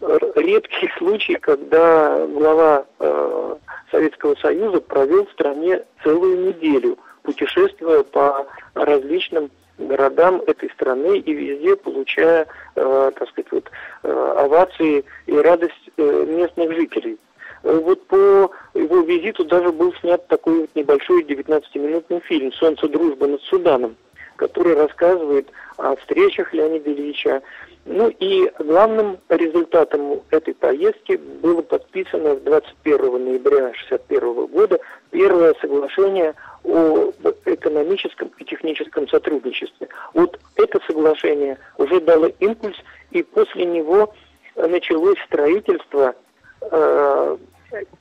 Редкий 0.00 0.90
случай, 0.98 1.36
когда 1.36 2.26
глава 2.26 2.84
э, 2.98 3.56
Советского 3.90 4.34
Союза 4.36 4.80
провел 4.80 5.26
в 5.26 5.32
стране 5.32 5.82
целую 6.02 6.48
неделю, 6.48 6.98
путешествуя 7.22 8.02
по 8.02 8.46
различным 8.74 9.50
городам 9.78 10.42
этой 10.46 10.70
страны 10.70 11.18
и 11.18 11.32
везде 11.32 11.76
получая, 11.76 12.46
э, 12.76 13.10
так 13.18 13.28
сказать, 13.28 13.52
вот, 13.52 13.70
э, 14.02 14.34
овации 14.38 15.04
и 15.26 15.36
радость 15.36 15.90
э, 15.96 16.26
местных 16.28 16.72
жителей. 16.72 17.18
Вот 17.62 18.04
по 18.08 18.50
его 18.74 19.00
визиту 19.02 19.44
даже 19.44 19.70
был 19.70 19.94
снят 20.00 20.26
такой 20.26 20.62
вот 20.62 20.70
небольшой 20.74 21.22
19-минутный 21.22 22.20
фильм 22.20 22.52
«Солнце 22.52 22.88
дружбы 22.88 23.28
над 23.28 23.40
Суданом», 23.42 23.94
который 24.34 24.74
рассказывает 24.74 25.48
о 25.76 25.94
встречах 25.96 26.52
Леонида 26.52 26.92
Ильича. 26.92 27.42
Ну 27.84 28.12
и 28.18 28.50
главным 28.58 29.18
результатом 29.28 30.22
этой 30.30 30.54
поездки 30.54 31.16
было 31.16 31.62
подписано 31.62 32.36
21 32.36 33.24
ноября 33.24 33.66
1961 33.66 34.46
года 34.46 34.80
первое 35.10 35.54
соглашение 35.60 36.34
о 36.72 37.12
экономическом 37.44 38.30
и 38.38 38.44
техническом 38.44 39.06
сотрудничестве. 39.08 39.88
Вот 40.14 40.40
это 40.56 40.80
соглашение 40.86 41.58
уже 41.76 42.00
дало 42.00 42.28
импульс, 42.40 42.76
и 43.10 43.22
после 43.22 43.66
него 43.66 44.14
началось 44.56 45.18
строительство 45.26 46.14
э, 46.62 47.36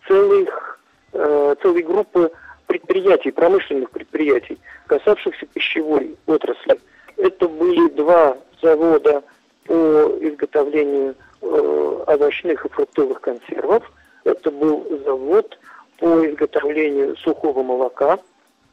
целых, 0.07 0.79
э, 1.11 1.55
целой 1.61 1.83
группы 1.83 2.31
предприятий, 2.67 3.31
промышленных 3.31 3.91
предприятий, 3.91 4.57
касавшихся 4.87 5.45
пищевой 5.47 6.15
отрасли. 6.25 6.79
Это 7.17 7.49
были 7.49 7.89
два 7.89 8.37
завода 8.61 9.21
по 9.65 9.73
изготовлению 10.21 11.15
э, 11.41 12.03
овощных 12.07 12.65
и 12.65 12.69
фруктовых 12.69 13.19
консервов. 13.19 13.91
Это 14.23 14.49
был 14.49 14.87
завод 15.03 15.59
по 15.99 16.25
изготовлению 16.25 17.17
сухого 17.17 17.63
молока 17.63 18.17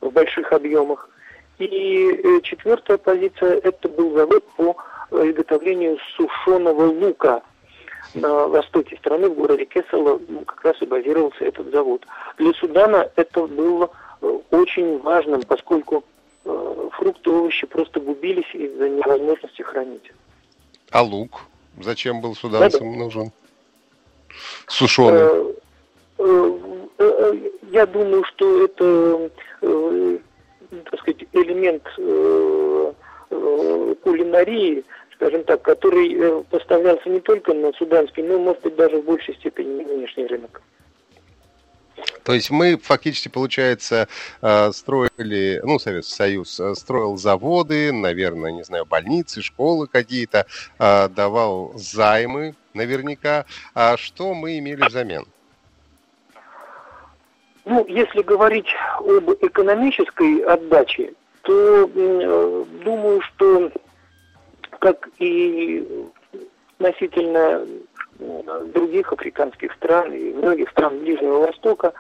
в 0.01 0.11
больших 0.11 0.53
объемах. 0.53 1.09
И 1.59 2.11
э, 2.13 2.41
четвертая 2.43 2.99
позиция– 2.99 3.59
это 3.65 3.89
был 3.89 4.15
завод 4.15 4.45
по 4.57 4.77
изготовлению 5.11 5.99
сушеного 6.17 6.85
лука– 6.85 7.43
на 8.15 8.49
востоке 8.49 8.97
страны, 8.97 9.29
в 9.29 9.35
городе 9.35 9.65
Кессело, 9.65 10.21
ну, 10.29 10.45
как 10.45 10.65
раз 10.65 10.81
и 10.81 10.87
базировался 10.87 11.45
этот 11.45 11.71
завод. 11.71 12.05
Для 12.39 12.53
Судана 12.55 13.11
это 13.17 13.47
было 13.47 13.91
э, 14.21 14.39
очень 14.51 14.99
важным, 15.01 15.43
поскольку 15.43 16.05
э, 16.45 16.89
фрукты 16.93 17.31
и 17.31 17.33
овощи 17.33 17.67
просто 17.67 18.01
губились 18.01 18.53
из-за 18.55 18.89
невозможности 18.89 19.63
хранить. 19.63 20.13
А 20.91 21.03
лук? 21.03 21.41
Зачем 21.81 22.21
был 22.21 22.35
суданцам 22.35 22.93
да, 22.93 22.99
нужен? 22.99 23.33
Сушеный? 24.67 25.55
Э, 26.19 27.35
я 27.71 27.87
думаю, 27.87 28.25
что 28.25 28.65
это, 28.65 29.31
так 29.61 31.01
сказать, 31.01 31.25
элемент 31.33 31.83
кулинарии, 34.03 34.85
скажем 35.19 35.45
так, 35.45 35.63
который 35.63 36.15
э, 36.15 36.43
поставлялся 36.51 37.09
не 37.09 37.21
только 37.21 37.53
на 37.53 37.73
суданский, 37.73 38.23
но, 38.23 38.39
может 38.39 38.63
быть, 38.63 38.77
даже 38.77 38.99
в 38.99 39.05
большей 39.05 39.35
степени 39.35 39.83
на 39.83 39.95
внешний 39.95 40.27
рынок. 40.27 40.63
То 42.23 42.33
есть 42.33 42.51
мы 42.51 42.79
фактически, 42.79 43.29
получается, 43.29 44.07
э, 44.41 44.73
строили, 44.73 45.61
ну, 45.65 45.79
Советский 45.79 46.15
Союз 46.15 46.61
э, 46.61 46.75
строил 46.75 47.17
заводы, 47.17 47.93
наверное, 47.93 48.53
не 48.53 48.63
знаю, 48.63 48.87
больницы, 48.87 49.43
школы 49.43 49.89
какие-то, 49.89 50.47
давал 50.79 51.73
займы 51.75 52.55
наверняка. 52.75 53.45
А 53.75 53.97
что 53.97 54.35
мы 54.35 54.59
имели 54.59 54.87
взамен? 54.87 55.27
Ну, 57.69 57.85
если 57.87 58.23
говорить 58.23 58.75
об 58.99 59.31
экономической 59.43 60.41
отдаче, 60.41 61.13
то 61.43 61.87
думаю, 61.87 63.21
что 63.21 63.71
как 64.79 65.07
и 65.19 65.87
относительно 66.79 67.67
других 68.73 69.13
африканских 69.13 69.75
стран 69.75 70.15
и 70.15 70.33
многих 70.33 70.71
стран 70.71 70.99
Ближнего 71.01 71.41
Востока, 71.41 71.93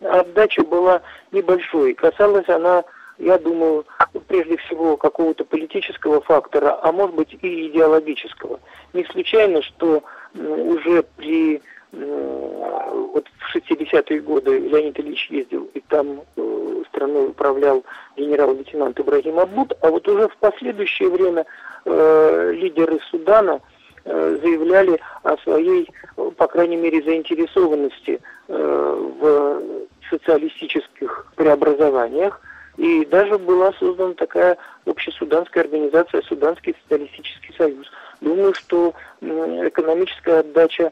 отдача 0.00 0.62
была 0.62 1.02
небольшой. 1.32 1.94
Касалась 1.94 2.48
она, 2.48 2.84
я 3.18 3.38
думаю, 3.38 3.86
прежде 4.28 4.56
всего 4.58 4.96
какого-то 4.96 5.44
политического 5.44 6.20
фактора, 6.20 6.78
а 6.80 6.92
может 6.92 7.16
быть 7.16 7.36
и 7.42 7.66
идеологического. 7.66 8.60
Не 8.92 9.04
случайно, 9.06 9.62
что 9.62 10.04
уже 10.34 11.02
при 11.16 11.60
вот 11.92 13.26
в 13.38 13.56
60-е 13.56 14.20
годы 14.20 14.58
Леонид 14.58 14.98
Ильич 15.00 15.28
ездил, 15.30 15.68
и 15.74 15.80
там 15.88 16.22
э, 16.36 16.82
страной 16.88 17.28
управлял 17.28 17.84
генерал-лейтенант 18.16 19.00
Ибрагим 19.00 19.38
Абуд, 19.38 19.72
а 19.80 19.90
вот 19.90 20.06
уже 20.08 20.28
в 20.28 20.36
последующее 20.36 21.08
время 21.08 21.46
э, 21.84 22.52
лидеры 22.54 22.98
Судана 23.10 23.60
э, 24.04 24.38
заявляли 24.42 25.00
о 25.22 25.36
своей, 25.38 25.88
по 26.36 26.46
крайней 26.46 26.76
мере, 26.76 27.02
заинтересованности 27.02 28.20
э, 28.48 29.12
в 29.20 29.62
социалистических 30.10 31.26
преобразованиях. 31.36 32.40
И 32.76 33.04
даже 33.06 33.38
была 33.38 33.72
создана 33.72 34.14
такая 34.14 34.56
общесуданская 34.86 35.64
организация 35.64 36.22
Суданский 36.22 36.76
социалистический 36.82 37.52
союз. 37.56 37.90
Думаю, 38.20 38.54
что 38.54 38.94
экономическая 39.20 40.40
отдача 40.40 40.84
э, 40.84 40.90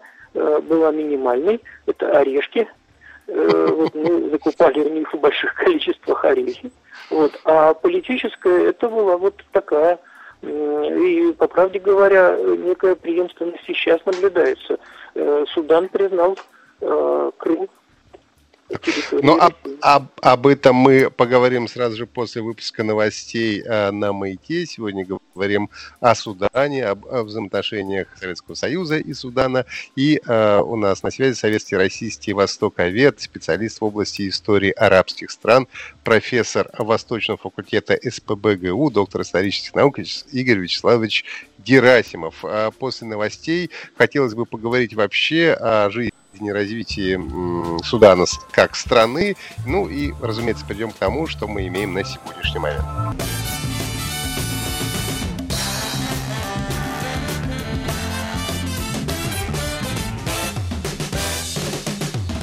была 0.62 0.92
минимальной. 0.92 1.61
Это 1.87 2.11
орешки. 2.18 2.68
Э, 3.27 3.68
вот 3.72 3.94
мы 3.94 4.31
закупали 4.31 4.81
у 4.81 4.88
них 4.88 5.12
в 5.12 5.18
больших 5.18 5.55
количествах 5.64 6.25
орехи. 6.25 6.70
Вот. 7.11 7.38
А 7.44 7.75
политическая 7.75 8.68
это 8.68 8.88
была 8.88 9.16
вот 9.16 9.42
такая 9.53 9.99
и, 10.42 11.35
по 11.38 11.49
правде 11.49 11.79
говоря, 11.79 12.37
некая 12.37 12.94
преемственность 12.94 13.64
сейчас 13.66 14.05
наблюдается. 14.05 14.79
Э, 15.14 15.44
Судан 15.49 15.88
признал 15.88 16.38
э, 16.81 17.31
Крым 17.38 17.68
ну, 19.22 19.38
об, 19.38 19.55
об, 19.81 20.09
об 20.20 20.46
этом 20.46 20.76
мы 20.76 21.11
поговорим 21.11 21.68
сразу 21.68 21.96
же 21.96 22.07
после 22.07 22.42
выпуска 22.42 22.83
новостей 22.83 23.62
э, 23.62 23.90
на 23.90 24.12
Маяке. 24.12 24.66
Сегодня 24.66 25.07
говорим 25.35 25.70
о 26.00 26.14
Судане, 26.14 26.85
об, 26.85 27.07
о 27.07 27.22
взаимоотношениях 27.22 28.09
Советского 28.18 28.55
Союза 28.55 28.98
и 28.98 29.12
Судана. 29.12 29.66
И 29.94 30.20
э, 30.24 30.59
у 30.59 30.76
нас 30.76 31.02
на 31.02 31.11
связи 31.11 31.35
советский 31.35 31.76
российский 31.76 32.33
востоковед, 32.33 33.20
специалист 33.20 33.81
в 33.81 33.85
области 33.85 34.29
истории 34.29 34.70
арабских 34.70 35.31
стран, 35.31 35.68
профессор 36.02 36.68
Восточного 36.76 37.38
факультета 37.38 37.98
СПБГУ, 38.02 38.90
доктор 38.90 39.22
исторических 39.22 39.74
наук 39.74 39.98
Игорь 40.33 40.59
Вячеславович 40.59 41.24
Герасимов. 41.59 42.44
А 42.44 42.70
после 42.72 43.07
новостей 43.07 43.70
хотелось 43.96 44.35
бы 44.35 44.44
поговорить 44.44 44.94
вообще 44.94 45.52
о 45.52 45.88
жизни 45.90 46.15
жизни 46.37 46.51
развитии 46.51 47.83
Судана 47.83 48.25
как 48.53 48.77
страны. 48.77 49.37
Ну 49.64 49.88
и, 49.88 50.12
разумеется, 50.20 50.64
придем 50.66 50.90
к 50.90 50.94
тому, 50.94 51.27
что 51.27 51.46
мы 51.49 51.66
имеем 51.66 51.94
на 51.94 52.05
сегодняшний 52.05 52.61
момент. 52.61 52.85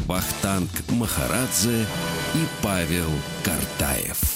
Вахтанг 0.08 0.70
Махарадзе 0.90 1.86
и 2.36 2.48
Павел 2.62 3.10
Картаев. 3.44 4.33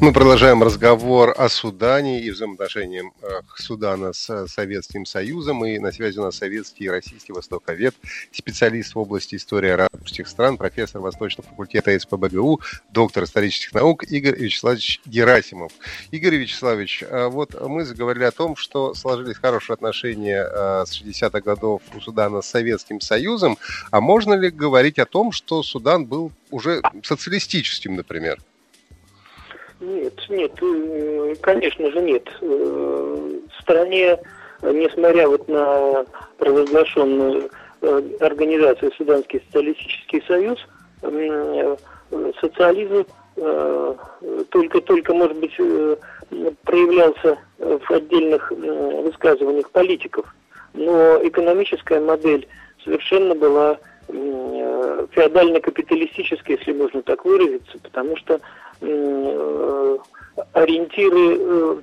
Мы 0.00 0.12
продолжаем 0.12 0.62
разговор 0.62 1.34
о 1.36 1.48
Судане 1.48 2.20
и 2.20 2.30
взаимоотношениях 2.30 3.06
э, 3.22 3.40
Судана 3.56 4.12
с 4.12 4.46
Советским 4.48 5.06
Союзом. 5.06 5.64
И 5.64 5.78
на 5.78 5.92
связи 5.92 6.18
у 6.18 6.22
нас 6.22 6.36
советский 6.36 6.84
и 6.84 6.88
российский 6.88 7.32
востоковед, 7.32 7.94
специалист 8.32 8.94
в 8.94 8.98
области 8.98 9.36
истории 9.36 9.70
арабских 9.70 10.28
стран, 10.28 10.56
профессор 10.56 11.00
Восточного 11.00 11.48
факультета 11.48 11.98
СПБГУ, 11.98 12.60
доктор 12.90 13.24
исторических 13.24 13.72
наук 13.72 14.04
Игорь 14.04 14.36
Вячеславович 14.36 15.00
Герасимов. 15.06 15.72
Игорь 16.10 16.36
Вячеславович, 16.36 17.04
э, 17.08 17.28
вот 17.28 17.58
мы 17.66 17.84
заговорили 17.84 18.24
о 18.24 18.32
том, 18.32 18.56
что 18.56 18.94
сложились 18.94 19.36
хорошие 19.36 19.74
отношения 19.74 20.44
э, 20.44 20.84
с 20.86 21.00
60-х 21.00 21.40
годов 21.40 21.82
у 21.94 22.00
Судана 22.00 22.42
с 22.42 22.48
Советским 22.48 23.00
Союзом. 23.00 23.56
А 23.90 24.00
можно 24.00 24.34
ли 24.34 24.50
говорить 24.50 24.98
о 24.98 25.06
том, 25.06 25.32
что 25.32 25.62
Судан 25.62 26.04
был 26.04 26.32
уже 26.50 26.82
социалистическим, 27.02 27.94
например? 27.96 28.40
Нет, 29.84 30.14
нет, 30.30 30.52
э, 30.62 31.34
конечно 31.42 31.90
же 31.90 32.00
нет. 32.00 32.26
Э, 32.40 33.38
в 33.54 33.62
стране, 33.62 34.18
несмотря 34.62 35.28
вот 35.28 35.46
на 35.46 36.06
провозглашенную 36.38 37.50
э, 37.82 38.02
организацию 38.20 38.92
Суданский 38.96 39.42
социалистический 39.46 40.22
союз, 40.26 40.58
социализм 42.40 43.04
только-только, 44.48 45.12
может 45.12 45.36
быть, 45.36 45.54
проявлялся 46.62 47.36
в 47.58 47.90
отдельных 47.90 48.50
высказываниях 48.50 49.70
политиков, 49.70 50.34
но 50.72 51.20
экономическая 51.22 52.00
модель 52.00 52.48
совершенно 52.82 53.34
была 53.34 53.76
феодально-капиталистической, 54.08 56.56
если 56.56 56.72
можно 56.72 57.02
так 57.02 57.26
выразиться, 57.26 57.78
потому 57.82 58.16
что 58.16 58.40
ориентиры, 60.52 61.82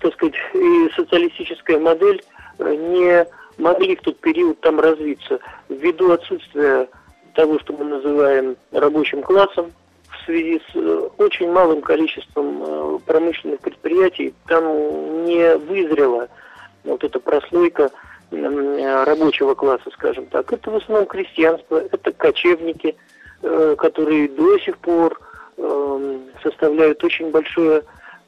так 0.00 0.12
сказать, 0.14 0.34
и 0.54 0.90
социалистическая 0.96 1.78
модель 1.78 2.22
не 2.58 3.26
могли 3.58 3.96
в 3.96 4.00
тот 4.02 4.18
период 4.20 4.60
там 4.60 4.80
развиться 4.80 5.38
ввиду 5.68 6.12
отсутствия 6.12 6.88
того, 7.34 7.58
что 7.60 7.72
мы 7.74 7.84
называем 7.84 8.56
рабочим 8.72 9.22
классом, 9.22 9.72
в 10.10 10.24
связи 10.26 10.60
с 10.70 10.76
э, 10.76 11.08
очень 11.18 11.50
малым 11.50 11.80
количеством 11.80 12.62
э, 12.62 12.98
промышленных 13.06 13.60
предприятий, 13.60 14.34
там 14.46 15.24
не 15.24 15.56
вызрела 15.56 16.28
вот 16.84 17.04
эта 17.04 17.20
прослойка 17.20 17.90
рабочего 18.30 19.54
класса, 19.54 19.90
скажем 19.92 20.26
так. 20.26 20.52
Это 20.52 20.70
в 20.70 20.76
основном 20.76 21.06
крестьянство, 21.06 21.78
это 21.78 22.12
кочевники, 22.12 22.94
э, 23.42 23.74
которые 23.76 24.28
до 24.28 24.58
сих 24.58 24.78
пор 24.78 25.20
эм, 25.60 26.22
составляют 26.42 27.02
очень 27.04 27.30
большое 27.30 27.82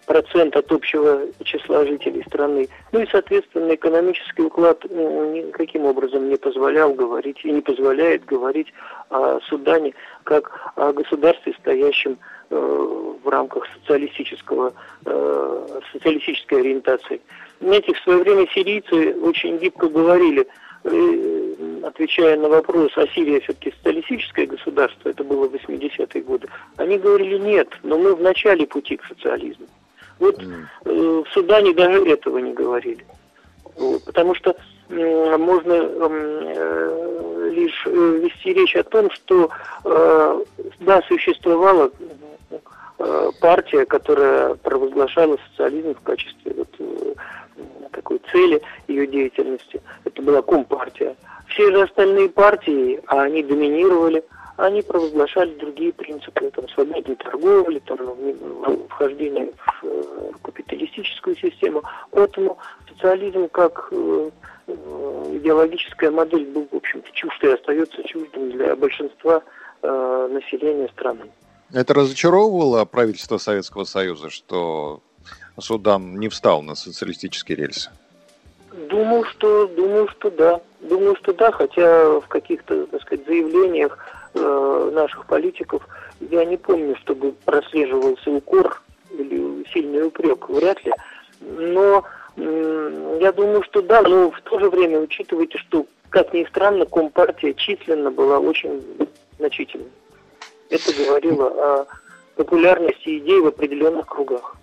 процент 0.07 0.57
от 0.57 0.71
общего 0.73 1.23
числа 1.45 1.85
жителей 1.85 2.23
страны. 2.27 2.69
Ну 2.93 3.01
и, 3.01 3.07
соответственно, 3.11 3.75
экономический 3.75 4.43
уклад 4.43 4.85
никаким 4.85 5.85
образом 5.85 6.29
не 6.29 6.37
позволял 6.37 6.93
говорить 6.93 7.39
и 7.45 7.51
не 7.51 7.61
позволяет 7.61 8.25
говорить 8.25 8.73
о 9.11 9.41
Судане 9.49 9.95
как 10.25 10.73
о 10.77 10.93
государстве, 10.93 11.55
стоящем 11.61 12.19
э, 12.51 12.57
в 12.57 13.29
рамках 13.29 13.65
социалистического, 13.79 14.73
э, 15.07 15.67
социалистической 15.93 16.61
ориентации. 16.61 17.21
Знаете, 17.61 17.95
в 17.95 17.99
свое 18.01 18.19
время 18.19 18.47
сирийцы 18.49 19.15
очень 19.21 19.59
гибко 19.59 19.89
говорили, 19.89 20.47
э, 20.85 21.52
отвечая 21.85 22.37
на 22.37 22.49
вопрос, 22.49 22.93
а 22.97 23.07
Сирия 23.09 23.41
все-таки 23.41 23.73
социалистическое 23.79 24.47
государство, 24.47 25.09
это 25.09 25.25
было 25.25 25.49
в 25.49 25.55
80-е 25.55 26.23
годы, 26.23 26.49
они 26.77 26.99
говорили 26.99 27.39
нет, 27.39 27.69
но 27.83 27.99
мы 27.99 28.15
в 28.15 28.21
начале 28.21 28.67
пути 28.67 28.97
к 28.97 29.05
социализму. 29.07 29.67
Вот 30.19 30.41
э, 30.41 31.23
в 31.25 31.27
Судане 31.33 31.75
даже 31.75 32.05
этого 32.07 32.39
не 32.39 32.53
говорили. 32.53 33.05
Вот, 33.77 34.05
потому 34.05 34.35
что 34.35 34.55
э, 34.89 35.37
можно 35.37 35.73
э, 35.73 37.51
лишь 37.53 37.87
э, 37.87 38.21
вести 38.23 38.53
речь 38.53 38.77
о 38.77 38.85
том, 38.85 39.11
что 39.11 39.51
э, 39.85 40.45
да, 40.81 41.03
существовала 41.09 41.91
э, 42.99 43.31
партия, 43.41 43.85
которая 43.87 44.55
провозглашала 44.55 45.39
социализм 45.51 45.95
в 45.95 46.03
качестве 46.03 46.53
вот, 46.57 46.69
э, 46.79 47.15
такой 47.93 48.21
цели 48.31 48.61
ее 48.89 49.07
деятельности. 49.07 49.81
Это 50.05 50.23
была 50.23 50.43
Компартия. 50.43 51.17
Все 51.53 51.71
же 51.71 51.83
остальные 51.83 52.31
партии, 52.31 53.01
а 53.07 53.23
они 53.23 53.43
доминировали, 53.43 54.25
они 54.57 54.81
провозглашали 54.83 55.55
другие 55.55 55.93
принципы, 55.93 56.51
там, 56.51 56.69
свободной 56.71 57.17
торговли, 57.17 57.79
там, 57.81 57.99
вхождение 58.89 59.53
в, 59.53 59.85
э, 59.85 60.33
капиталистическую 60.43 61.37
систему. 61.37 61.83
Поэтому 62.11 62.57
социализм 62.89 63.49
как 63.49 63.89
э, 63.91 64.31
э, 64.67 64.73
идеологическая 65.35 66.11
модель 66.11 66.47
был, 66.47 66.69
в 66.71 66.77
общем-то, 66.77 67.11
чужд 67.13 67.45
и 67.45 67.49
остается 67.49 68.03
чуждым 68.05 68.53
для 68.53 68.75
большинства 68.77 69.43
населения 69.83 70.89
страны. 70.93 71.23
Это 71.73 71.93
разочаровывало 71.93 72.85
правительство 72.85 73.39
Советского 73.39 73.83
Союза, 73.83 74.31
что 74.31 75.03
Судан 75.59 76.21
не 76.21 76.29
встал 76.29 76.63
на 76.63 76.77
социалистические 76.77 77.57
рельсы? 77.57 77.91
Думаю, 78.73 79.25
что, 79.25 79.67
думаю, 79.67 80.09
что 80.09 80.31
да. 80.31 80.61
Думаю, 80.81 81.15
что 81.17 81.33
да, 81.35 81.53
хотя 81.53 82.21
в 82.21 82.27
каких-то, 82.29 82.87
так 82.87 83.03
сказать, 83.03 83.27
заявлениях 83.27 83.99
э, 84.35 84.91
наших 84.95 85.27
политиков 85.27 85.87
я 86.21 86.45
не 86.45 86.57
помню, 86.57 86.97
чтобы 86.97 87.33
прослеживался 87.45 88.31
укор 88.31 88.81
или 89.11 89.67
сильный 89.73 90.07
упрек, 90.07 90.49
вряд 90.49 90.83
ли. 90.85 90.93
Но 91.41 92.05
э, 92.37 93.19
я 93.21 93.33
думаю, 93.33 93.63
что 93.65 93.83
да, 93.83 94.01
но 94.03 94.31
в 94.31 94.41
то 94.41 94.59
же 94.59 94.71
время 94.71 95.01
учитывайте, 95.01 95.59
что, 95.59 95.87
как 96.09 96.33
ни 96.33 96.45
странно, 96.45 96.87
Компартия 96.87 97.53
численно 97.53 98.11
была 98.11 98.39
очень 98.39 98.83
значительной. 99.39 99.91
Это 100.71 100.91
говорило 100.95 101.47
о 101.49 101.87
популярности 102.37 103.19
идей 103.19 103.41
в 103.41 103.49
определенных 103.49 104.07
кругах. 104.07 104.57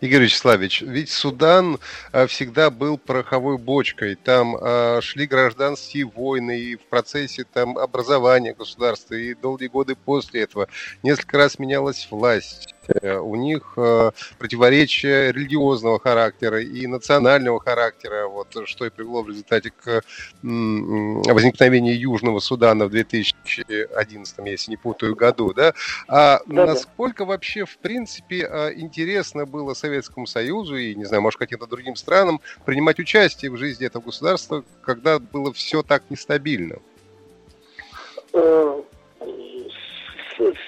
Игорь 0.00 0.22
Вячеславович, 0.22 0.80
ведь 0.80 1.10
Судан 1.10 1.78
э, 2.12 2.26
всегда 2.26 2.70
был 2.70 2.96
пороховой 2.96 3.58
бочкой. 3.58 4.14
Там 4.14 4.56
э, 4.56 5.00
шли 5.02 5.26
гражданские 5.26 6.06
войны 6.06 6.58
и 6.58 6.76
в 6.76 6.80
процессе 6.86 7.44
там 7.44 7.76
образования 7.76 8.54
государства, 8.54 9.14
и 9.14 9.34
долгие 9.34 9.66
годы 9.66 9.96
после 9.96 10.42
этого 10.42 10.68
несколько 11.02 11.36
раз 11.36 11.58
менялась 11.58 12.08
власть. 12.10 12.74
Э, 13.02 13.18
у 13.18 13.36
них 13.36 13.74
э, 13.76 14.10
противоречия 14.38 15.32
религиозного 15.32 16.00
характера 16.00 16.60
и 16.60 16.86
национального 16.86 17.60
характера, 17.60 18.26
вот, 18.26 18.56
что 18.64 18.86
и 18.86 18.90
привело 18.90 19.22
в 19.22 19.28
результате 19.28 19.70
к 19.70 20.02
возникновению 20.42 21.98
Южного 21.98 22.40
Судана 22.40 22.86
в 22.86 22.90
2011, 22.90 24.38
если 24.46 24.70
не 24.70 24.76
путаю, 24.76 25.14
году. 25.14 25.52
Да? 25.52 25.74
А 26.08 26.40
да, 26.46 26.66
насколько 26.66 27.24
вообще, 27.24 27.64
в 27.64 27.78
принципе, 27.78 28.48
э, 28.50 28.72
интересно 28.74 29.46
было 29.46 29.74
Советскому 29.74 30.26
Союзу 30.26 30.76
и, 30.76 30.94
не 30.94 31.04
знаю, 31.04 31.22
может, 31.22 31.38
каким-то 31.38 31.66
другим 31.66 31.96
странам 31.96 32.40
принимать 32.64 32.98
участие 32.98 33.50
в 33.50 33.56
жизни 33.56 33.86
этого 33.86 34.02
государства, 34.02 34.64
когда 34.82 35.18
было 35.18 35.52
все 35.52 35.82
так 35.82 36.02
нестабильно? 36.10 36.76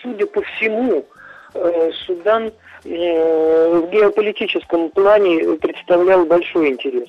Судя 0.03 0.27
по 0.27 0.43
всему, 0.43 1.07
Судан 2.07 2.53
э, 2.85 3.79
в 3.79 3.91
геополитическом 3.91 4.91
плане 4.91 5.57
представлял 5.59 6.25
большой 6.25 6.71
интерес. 6.71 7.09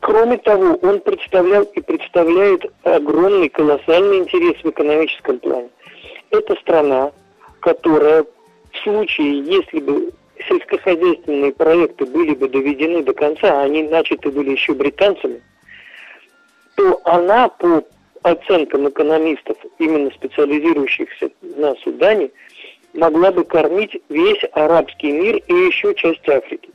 Кроме 0.00 0.38
того, 0.38 0.74
он 0.82 1.00
представлял 1.00 1.62
и 1.62 1.80
представляет 1.80 2.64
огромный, 2.84 3.48
колоссальный 3.48 4.18
интерес 4.18 4.56
в 4.62 4.70
экономическом 4.70 5.38
плане. 5.38 5.68
Это 6.30 6.54
страна, 6.56 7.12
которая 7.60 8.24
в 8.24 8.78
случае, 8.82 9.40
если 9.40 9.80
бы 9.80 10.12
сельскохозяйственные 10.48 11.52
проекты 11.52 12.06
были 12.06 12.34
бы 12.34 12.48
доведены 12.48 13.02
до 13.02 13.12
конца, 13.12 13.60
а 13.60 13.64
они 13.64 13.82
начаты 13.82 14.30
были 14.30 14.50
еще 14.50 14.72
британцами, 14.72 15.42
то 16.76 17.00
она 17.04 17.48
по 17.48 17.84
оценкам 18.22 18.88
экономистов, 18.88 19.56
именно 19.78 20.10
специализирующихся 20.10 21.30
на 21.40 21.74
Судане, 21.76 22.30
могла 22.94 23.30
бы 23.30 23.44
кормить 23.44 24.00
весь 24.08 24.42
арабский 24.52 25.12
мир 25.12 25.36
и 25.46 25.52
еще 25.52 25.94
часть 25.94 26.28
Африки. 26.28 26.70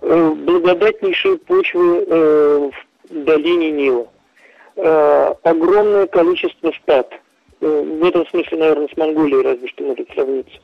Э, 0.00 0.30
благодатнейшие 0.36 1.38
почвы 1.38 2.04
э, 2.06 2.70
в 3.08 3.24
долине 3.24 3.70
Нила. 3.70 4.06
Э, 4.76 5.34
огромное 5.42 6.06
количество 6.06 6.72
стад. 6.82 7.10
В 7.60 8.04
этом 8.04 8.26
смысле, 8.26 8.58
наверное, 8.58 8.88
с 8.88 8.96
Монголией 8.98 9.42
разве 9.42 9.68
что 9.68 9.84
может 9.84 10.10
сравниться. 10.12 10.58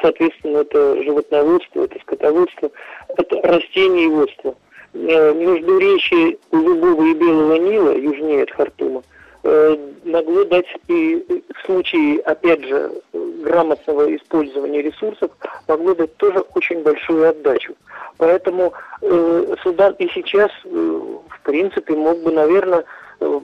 Соответственно, 0.00 0.58
это 0.58 1.02
животноводство, 1.02 1.82
это 1.82 1.98
скотоводство, 1.98 2.70
это 3.08 3.40
растениеводство. 3.42 4.54
Э, 4.94 5.34
междуречие 5.34 6.38
Голубого 6.52 7.02
и 7.04 7.14
Белого 7.14 7.56
Нила, 7.56 7.96
южнее 7.96 8.44
от 8.44 8.50
Хартума, 8.52 9.02
э, 9.42 9.76
могло 10.04 10.44
дать 10.44 10.66
и 10.86 11.42
в 11.52 11.66
случае, 11.66 12.20
опять 12.20 12.64
же, 12.64 12.92
грамотного 13.12 14.14
использования 14.14 14.82
ресурсов, 14.82 15.32
могло 15.66 15.94
дать 15.94 16.16
тоже 16.18 16.38
очень 16.54 16.82
большую 16.84 17.28
отдачу. 17.28 17.74
Поэтому 18.18 18.72
э, 19.02 19.54
Судан 19.64 19.94
и 19.94 20.08
сейчас, 20.14 20.52
э, 20.64 20.68
в 20.68 21.40
принципе, 21.42 21.96
мог 21.96 22.22
бы, 22.22 22.30
наверное, 22.30 22.84
э, 23.18 23.40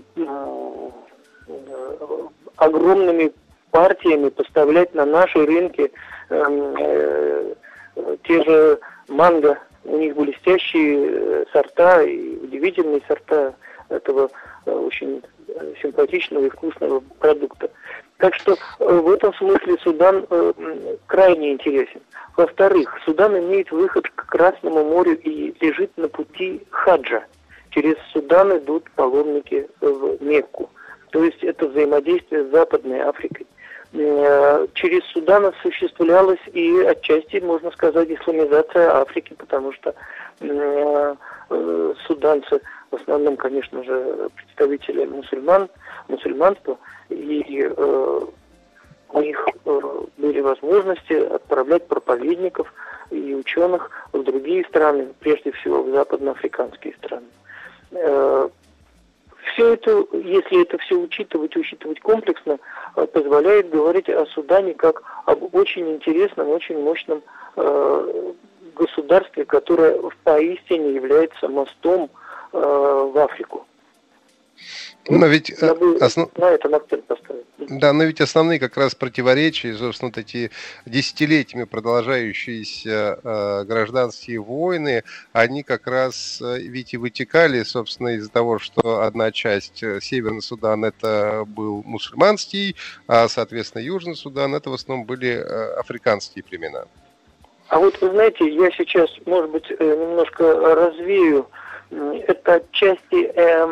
огромными 2.56 3.32
партиями 3.72 4.28
поставлять 4.28 4.94
на 4.94 5.04
наши 5.04 5.44
рынки 5.44 5.90
эм, 6.28 6.76
э, 6.78 7.54
те 8.22 8.44
же 8.44 8.78
манго 9.08 9.58
у 9.84 9.98
них 9.98 10.16
блестящие 10.16 11.10
э, 11.10 11.44
сорта 11.52 12.02
и 12.02 12.36
удивительные 12.36 13.02
сорта 13.08 13.54
этого 13.88 14.30
э, 14.66 14.70
очень 14.70 15.22
э, 15.48 15.74
симпатичного 15.80 16.46
и 16.46 16.50
вкусного 16.50 17.00
продукта. 17.18 17.70
Так 18.18 18.34
что 18.34 18.56
в 18.78 19.10
этом 19.12 19.32
смысле 19.32 19.78
Судан 19.82 20.26
крайне 21.06 21.52
интересен. 21.52 22.02
Во-вторых, 22.36 22.94
Судан 23.06 23.38
имеет 23.38 23.70
выход 23.70 24.06
к 24.10 24.26
Красному 24.26 24.84
морю 24.84 25.18
и 25.18 25.54
лежит 25.58 25.90
на 25.96 26.06
пути 26.06 26.60
хаджа. 26.68 27.24
Через 27.70 27.96
Судан 28.12 28.58
идут 28.58 28.90
паломники 28.90 29.66
в 29.80 30.22
Мекку. 30.22 30.68
То 31.12 31.24
есть 31.24 31.42
это 31.42 31.66
взаимодействие 31.66 32.44
с 32.44 32.50
Западной 32.50 33.00
Африкой. 33.00 33.46
Через 33.92 35.04
Судан 35.12 35.46
осуществлялась 35.46 36.38
и 36.52 36.80
отчасти, 36.82 37.38
можно 37.38 37.70
сказать, 37.72 38.08
исламизация 38.10 39.00
Африки, 39.00 39.34
потому 39.36 39.72
что 39.72 39.94
суданцы 42.06 42.60
в 42.90 42.96
основном, 42.96 43.36
конечно 43.36 43.82
же, 43.84 44.28
представители 44.36 45.04
мусульман, 45.06 45.68
мусульманства, 46.08 46.78
и 47.08 47.62
э, 47.62 48.20
у 49.12 49.20
них 49.20 49.48
э, 49.64 49.80
были 50.18 50.40
возможности 50.40 51.12
отправлять 51.12 51.86
проповедников 51.86 52.72
и 53.10 53.34
ученых 53.34 53.90
в 54.12 54.22
другие 54.22 54.64
страны, 54.64 55.08
прежде 55.20 55.52
всего 55.52 55.82
в 55.82 55.90
западноафриканские 55.90 56.94
страны. 56.94 57.26
Э, 57.92 58.48
все 59.60 59.74
это, 59.74 60.06
если 60.14 60.62
это 60.62 60.78
все 60.78 60.94
учитывать, 60.96 61.54
учитывать 61.54 62.00
комплексно, 62.00 62.58
э, 62.96 63.06
позволяет 63.06 63.68
говорить 63.68 64.08
о 64.08 64.24
Судане 64.26 64.72
как 64.72 65.02
об 65.26 65.54
очень 65.54 65.90
интересном, 65.90 66.48
очень 66.48 66.78
мощном 66.82 67.22
э, 67.56 68.32
государстве, 68.74 69.44
которое 69.44 70.00
поистине 70.24 70.94
является 70.94 71.48
мостом 71.48 72.08
э, 72.52 72.58
в 72.58 73.18
Африку. 73.18 73.66
Но 75.08 75.26
ведь 75.26 75.50
э, 75.50 75.96
основ... 76.00 76.30
на 76.36 76.50
этом 76.50 76.74
акцент 76.74 77.04
поставить. 77.06 77.44
Да, 77.58 77.92
но 77.92 78.04
ведь 78.04 78.20
основные 78.20 78.58
как 78.58 78.76
раз 78.76 78.94
противоречия, 78.94 79.74
собственно, 79.74 80.10
вот 80.10 80.18
эти 80.18 80.50
десятилетиями 80.86 81.64
продолжающиеся 81.64 83.18
э, 83.22 83.64
гражданские 83.64 84.40
войны, 84.40 85.04
они 85.32 85.62
как 85.62 85.86
раз 85.86 86.40
э, 86.42 86.58
ведь 86.58 86.92
и 86.94 86.96
вытекали, 86.96 87.62
собственно, 87.62 88.08
из-за 88.16 88.30
того, 88.30 88.58
что 88.58 89.02
одна 89.02 89.32
часть 89.32 89.78
Северный 89.78 90.42
Судан 90.42 90.84
это 90.84 91.44
был 91.46 91.82
мусульманский, 91.84 92.76
а, 93.06 93.28
соответственно, 93.28 93.82
Южный 93.82 94.16
Судан 94.16 94.54
это 94.54 94.70
в 94.70 94.74
основном 94.74 95.06
были 95.06 95.32
африканские 95.78 96.44
племена. 96.44 96.84
А 97.68 97.78
вот 97.78 98.00
вы 98.00 98.10
знаете, 98.10 98.52
я 98.52 98.70
сейчас, 98.72 99.10
может 99.26 99.50
быть, 99.50 99.70
немножко 99.70 100.74
развею 100.74 101.46
это 101.90 102.54
отчасти 102.54 103.32
э, 103.34 103.66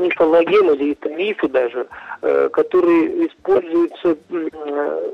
мифологемы 0.00 0.74
или 0.74 0.92
это 0.92 1.08
мифы 1.10 1.48
даже, 1.48 1.86
э, 2.22 2.48
которые 2.52 3.26
используются, 3.26 4.16
э, 4.30 5.12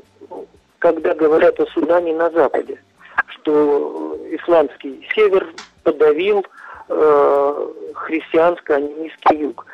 когда 0.79 1.15
говорят 1.15 1.59
о 1.59 1.65
Судане 1.67 2.13
на 2.13 2.29
Западе, 2.29 2.79
что 3.27 4.17
исламский 4.29 5.07
север 5.15 5.47
подавил 5.83 6.45
э, 6.89 7.67
христианско-анимистский 7.93 9.39
юг. 9.39 9.65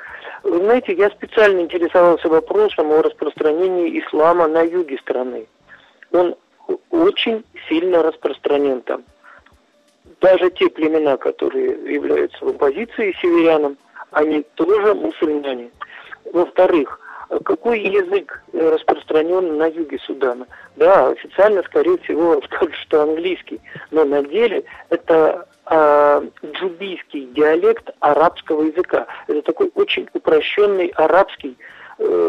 Вы 0.44 0.58
знаете, 0.60 0.94
я 0.94 1.10
специально 1.10 1.60
интересовался 1.60 2.30
вопросом 2.30 2.92
о 2.92 3.02
распространении 3.02 4.00
ислама 4.00 4.48
на 4.48 4.62
юге 4.62 4.98
страны. 5.00 5.46
Он 6.12 6.36
очень 6.90 7.44
сильно 7.68 8.02
распространен 8.02 8.82
там 8.82 9.04
даже 10.22 10.52
те 10.52 10.70
племена, 10.70 11.18
которые 11.18 11.72
являются 11.94 12.46
в 12.46 12.50
оппозиции 12.50 13.16
северянам, 13.22 13.78
они 14.12 14.44
тоже 14.56 14.94
мусульмане. 14.94 15.72
Во-вторых, 16.32 17.00
какой 17.44 17.80
язык 17.82 18.44
распространен 18.54 19.58
на 19.58 19.66
юге 19.66 19.98
Судана? 20.06 20.46
Да, 20.76 21.10
официально, 21.10 21.64
скорее 21.64 21.98
всего, 22.00 22.42
скажут, 22.44 22.76
что 22.76 23.02
английский, 23.02 23.60
но 23.90 24.06
на 24.06 24.22
деле 24.24 24.64
это 24.90 25.48
э, 25.66 26.22
джубийский 26.54 27.26
диалект 27.34 27.90
арабского 28.00 28.64
языка. 28.64 29.08
Это 29.28 29.42
такой 29.42 29.72
очень 29.76 30.08
упрощенный 30.14 30.88
арабский 30.96 31.58
Э, 31.58 31.72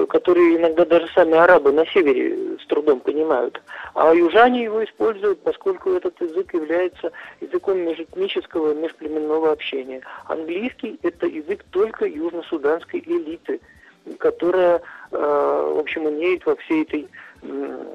которые 0.09 0.57
иногда 0.57 0.85
даже 0.85 1.09
сами 1.15 1.35
арабы 1.35 1.73
на 1.73 1.87
севере 1.87 2.59
с 2.63 2.67
трудом 2.67 3.01
понимают. 3.01 3.61
А 3.95 4.13
южане 4.13 4.65
его 4.65 4.85
используют, 4.85 5.41
поскольку 5.43 5.93
этот 5.93 6.21
язык 6.21 6.53
является 6.53 7.13
языком 7.41 7.79
межэтнического, 7.79 8.75
межплеменного 8.75 9.53
общения. 9.53 10.03
Английский– 10.27 10.99
это 11.03 11.27
язык 11.27 11.65
только 11.71 12.07
южно-суданской 12.07 13.03
элиты, 13.07 13.61
которая, 14.19 14.83
э, 15.11 15.73
в 15.75 15.79
общем, 15.79 16.09
имеет 16.09 16.45
во 16.45 16.57
всей 16.57 16.83
этой 16.83 17.09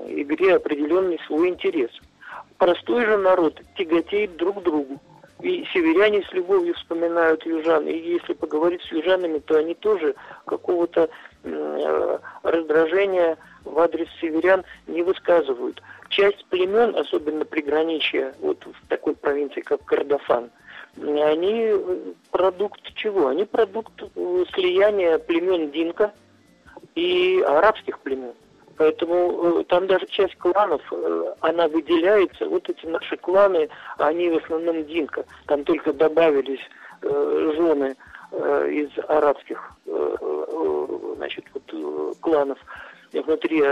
игре 0.07 0.55
определенный 0.55 1.19
свой 1.27 1.49
интерес. 1.49 1.91
Простой 2.57 3.05
же 3.05 3.17
народ 3.17 3.61
тяготеет 3.77 4.35
друг 4.35 4.59
к 4.59 4.63
другу. 4.63 4.99
И 5.41 5.65
северяне 5.71 6.23
с 6.23 6.33
любовью 6.33 6.73
вспоминают 6.73 7.45
южан. 7.45 7.87
И 7.87 7.95
если 7.95 8.33
поговорить 8.33 8.81
с 8.81 8.91
южанами, 8.91 9.37
то 9.37 9.57
они 9.57 9.75
тоже 9.75 10.15
какого-то 10.45 11.01
Э, 11.03 11.09
раздражения 12.43 13.37
в 13.63 13.79
адрес 13.79 14.07
северян 14.21 14.63
не 14.87 15.03
высказывают. 15.03 15.81
Часть 16.09 16.45
племен, 16.45 16.95
особенно 16.95 17.45
приграничья, 17.45 18.33
вот 18.39 18.65
в 18.65 18.87
такой 18.87 19.15
провинции, 19.15 19.61
как 19.61 19.83
Кардафан, 19.83 20.49
они 20.97 21.73
продукт 22.31 22.81
чего? 22.95 23.27
Они 23.27 23.45
продукт 23.45 24.01
э, 24.01 24.43
слияния 24.53 25.19
племен 25.19 25.69
Динка 25.69 26.11
и 26.95 27.43
арабских 27.45 27.99
племен. 27.99 28.33
Поэтому 28.77 29.59
э, 29.59 29.63
там 29.65 29.87
даже 29.87 30.07
часть 30.07 30.35
кланов, 30.37 30.81
она 31.41 31.67
выделяется. 31.67 32.47
Вот 32.47 32.69
эти 32.69 32.85
наши 32.85 33.17
кланы, 33.17 33.69
они 33.97 34.29
в 34.29 34.37
основном 34.37 34.85
Динка. 34.85 35.25
Там 35.45 35.63
только 35.65 35.93
добавились 35.93 36.61
жены 37.01 37.89
Э, 37.89 37.95
из 38.31 38.89
арабских 39.07 39.71
э, 39.85 40.15
э, 40.19 40.87
значит, 41.15 41.45
вот, 41.53 42.17
кланов 42.19 42.59
внутри 43.13 43.63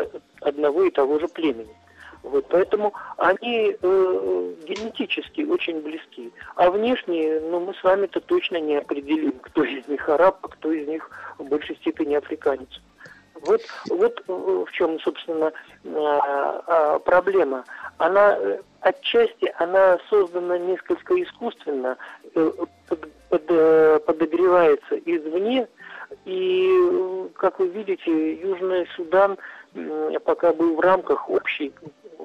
одного 0.41 0.84
и 0.84 0.91
того 0.91 1.20
же 1.20 1.28
племени. 1.28 1.76
Вот, 2.24 2.48
поэтому 2.50 2.94
они 3.18 3.76
э, 3.80 4.54
генетически 4.63 5.41
очень 5.41 5.82
близки. 5.82 6.32
А 6.56 6.72
внешне, 6.72 7.39
ну, 7.41 7.60
мы 7.60 7.74
с 7.76 7.84
вами-то 7.84 8.20
точно 8.22 8.60
не 8.60 8.78
определим, 8.78 9.34
кто 9.34 9.63
из 9.63 9.88
них 9.88 10.10
араб, 10.10 10.39
а 10.41 10.48
кто 10.48 10.72
из 10.72 10.88
них 10.88 11.10
в 11.38 11.44
большей 11.44 11.76
степени 11.76 12.15
африканец. 12.15 12.82
Вот, 13.41 13.62
вот 13.89 14.24
в 14.28 14.72
чем, 14.72 15.00
собственно, 15.02 15.52
проблема. 17.04 17.63
Она 17.98 18.39
отчасти 18.80 19.54
она 19.58 20.00
создана 20.10 20.58
несколько 20.58 21.22
искусственно, 21.22 21.98
под, 23.36 23.43
э, 23.50 24.00
подогревается 24.06 24.95
извне. 25.06 25.67
И, 26.26 27.28
как 27.36 27.60
вы 27.60 27.67
видите, 27.67 28.34
Южный 28.36 28.88
Судан 28.95 29.38
пока 30.24 30.54
был 30.54 30.76
в 30.76 30.80
рамках 30.80 31.30
общей, 31.30 31.74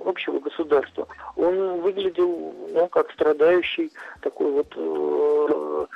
общего 0.05 0.39
государства. 0.39 1.09
Он 1.37 1.81
выглядел 1.81 2.55
ну, 2.73 2.87
как 2.87 3.11
страдающий 3.11 3.91
такой 4.21 4.53
вот 4.53 4.73
э, 4.77 5.87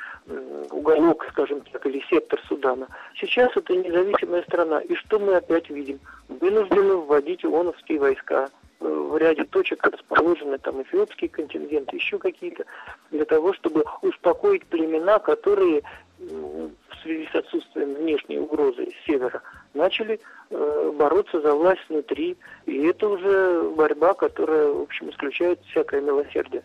уголок, 0.72 1.27
скажем 1.31 1.62
так, 1.72 1.87
или 1.87 2.05
сектор 2.11 2.40
Судана. 2.48 2.88
Сейчас 3.14 3.57
это 3.57 3.77
независимая 3.77 4.42
страна. 4.42 4.81
И 4.81 4.94
что 4.96 5.20
мы 5.20 5.37
опять 5.37 5.70
видим? 5.70 6.00
Вынуждены 6.29 6.96
вводить 6.96 7.44
ООНовские 7.44 8.00
войска 8.00 8.48
в 8.85 9.16
ряде 9.16 9.44
точек 9.44 9.85
расположены 9.87 10.59
там 10.59 10.83
эфиопские 10.83 11.31
контингенты, 11.31 11.97
еще 11.97 12.18
какие-то, 12.18 12.64
для 13.11 13.25
того, 13.25 13.53
чтобы 13.55 13.85
успокоить 14.03 14.66
племена, 14.66 15.18
которые 15.18 15.83
в 16.18 17.03
связи 17.03 17.29
с 17.33 17.35
отсутствием 17.35 17.94
внешней 17.94 18.38
угрозы 18.38 18.88
с 18.90 19.07
севера 19.07 19.42
начали 19.75 20.20
э, 20.51 20.92
бороться 20.97 21.40
за 21.40 21.55
власть 21.55 21.83
внутри. 21.88 22.37
И 22.66 22.87
это 22.87 23.09
уже 23.09 23.70
борьба, 23.70 24.14
которая, 24.14 24.68
в 24.68 24.83
общем, 24.83 25.11
исключает 25.11 25.61
всякое 25.70 26.01
милосердие. 26.01 26.62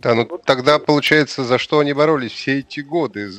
Да, 0.00 0.14
ну 0.14 0.26
вот. 0.28 0.44
тогда 0.44 0.78
получается, 0.78 1.42
за 1.42 1.58
что 1.58 1.80
они 1.80 1.92
боролись 1.92 2.30
все 2.30 2.60
эти 2.60 2.80
годы, 2.80 3.30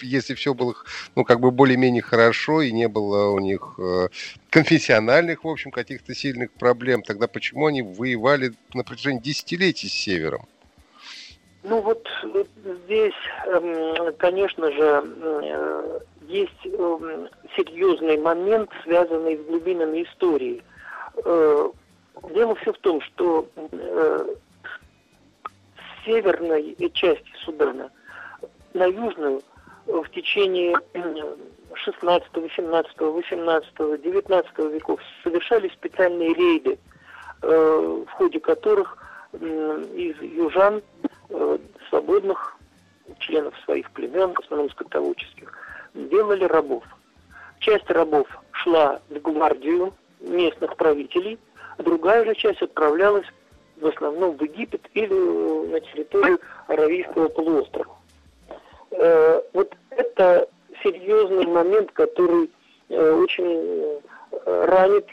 если 0.00 0.34
все 0.34 0.54
было, 0.54 0.74
ну, 1.14 1.24
как 1.24 1.38
бы 1.38 1.52
более-менее 1.52 2.02
хорошо 2.02 2.62
и 2.62 2.72
не 2.72 2.88
было 2.88 3.30
у 3.30 3.38
них 3.38 3.74
э, 3.78 4.08
конфессиональных, 4.50 5.44
в 5.44 5.48
общем, 5.48 5.70
каких-то 5.70 6.14
сильных 6.14 6.50
проблем, 6.50 7.02
тогда 7.02 7.28
почему 7.28 7.66
они 7.66 7.82
воевали 7.82 8.52
на 8.74 8.82
протяжении 8.82 9.20
десятилетий 9.20 9.88
с 9.88 9.92
Севером? 9.92 10.46
Ну 11.62 11.80
вот 11.80 12.04
здесь, 12.86 13.14
эм, 13.46 14.14
конечно 14.16 14.72
же, 14.72 15.04
э, 15.22 16.00
есть 16.26 16.66
эм, 16.66 17.28
серьезный 17.56 18.18
момент, 18.18 18.70
связанный 18.82 19.36
с 19.36 19.42
глубинами 19.42 20.02
истории. 20.02 20.62
Э, 21.24 21.70
дело 22.34 22.54
все 22.56 22.72
в 22.72 22.78
том, 22.78 23.00
что 23.02 23.46
северной 26.04 26.76
части 26.94 27.30
Судана 27.44 27.90
на 28.74 28.84
южную 28.84 29.42
в 29.86 30.08
течение 30.10 30.76
16, 31.74 32.28
17, 32.56 33.00
18, 33.00 34.02
19 34.02 34.58
веков 34.58 35.00
совершались 35.22 35.72
специальные 35.72 36.34
рейды, 36.34 36.78
э, 37.42 38.04
в 38.06 38.10
ходе 38.12 38.40
которых 38.40 38.98
из 39.32 40.20
южан, 40.20 40.82
э, 41.28 41.58
свободных 41.88 42.56
членов 43.18 43.54
своих 43.64 43.90
племен, 43.92 44.34
в 44.34 44.40
основном 44.40 44.70
скотоводческих, 44.70 45.52
делали 45.94 46.44
рабов. 46.44 46.84
Часть 47.60 47.88
рабов 47.90 48.26
шла 48.52 49.00
в 49.08 49.18
гвардию, 49.20 49.92
местных 50.20 50.76
правителей, 50.76 51.38
другая 51.78 52.24
же 52.24 52.34
часть 52.34 52.62
отправлялась 52.62 53.26
в 53.80 53.86
основном 53.86 54.36
в 54.36 54.42
Египет 54.42 54.82
или 54.94 55.12
на 55.70 55.80
территорию 55.80 56.38
Аравийского 56.66 57.28
полуострова. 57.28 57.96
Э, 58.92 59.40
вот 59.52 59.72
это 59.90 60.48
серьезный 60.82 61.46
момент, 61.46 61.90
который 61.92 62.50
э, 62.88 63.12
очень 63.12 64.00
ранит 64.46 65.06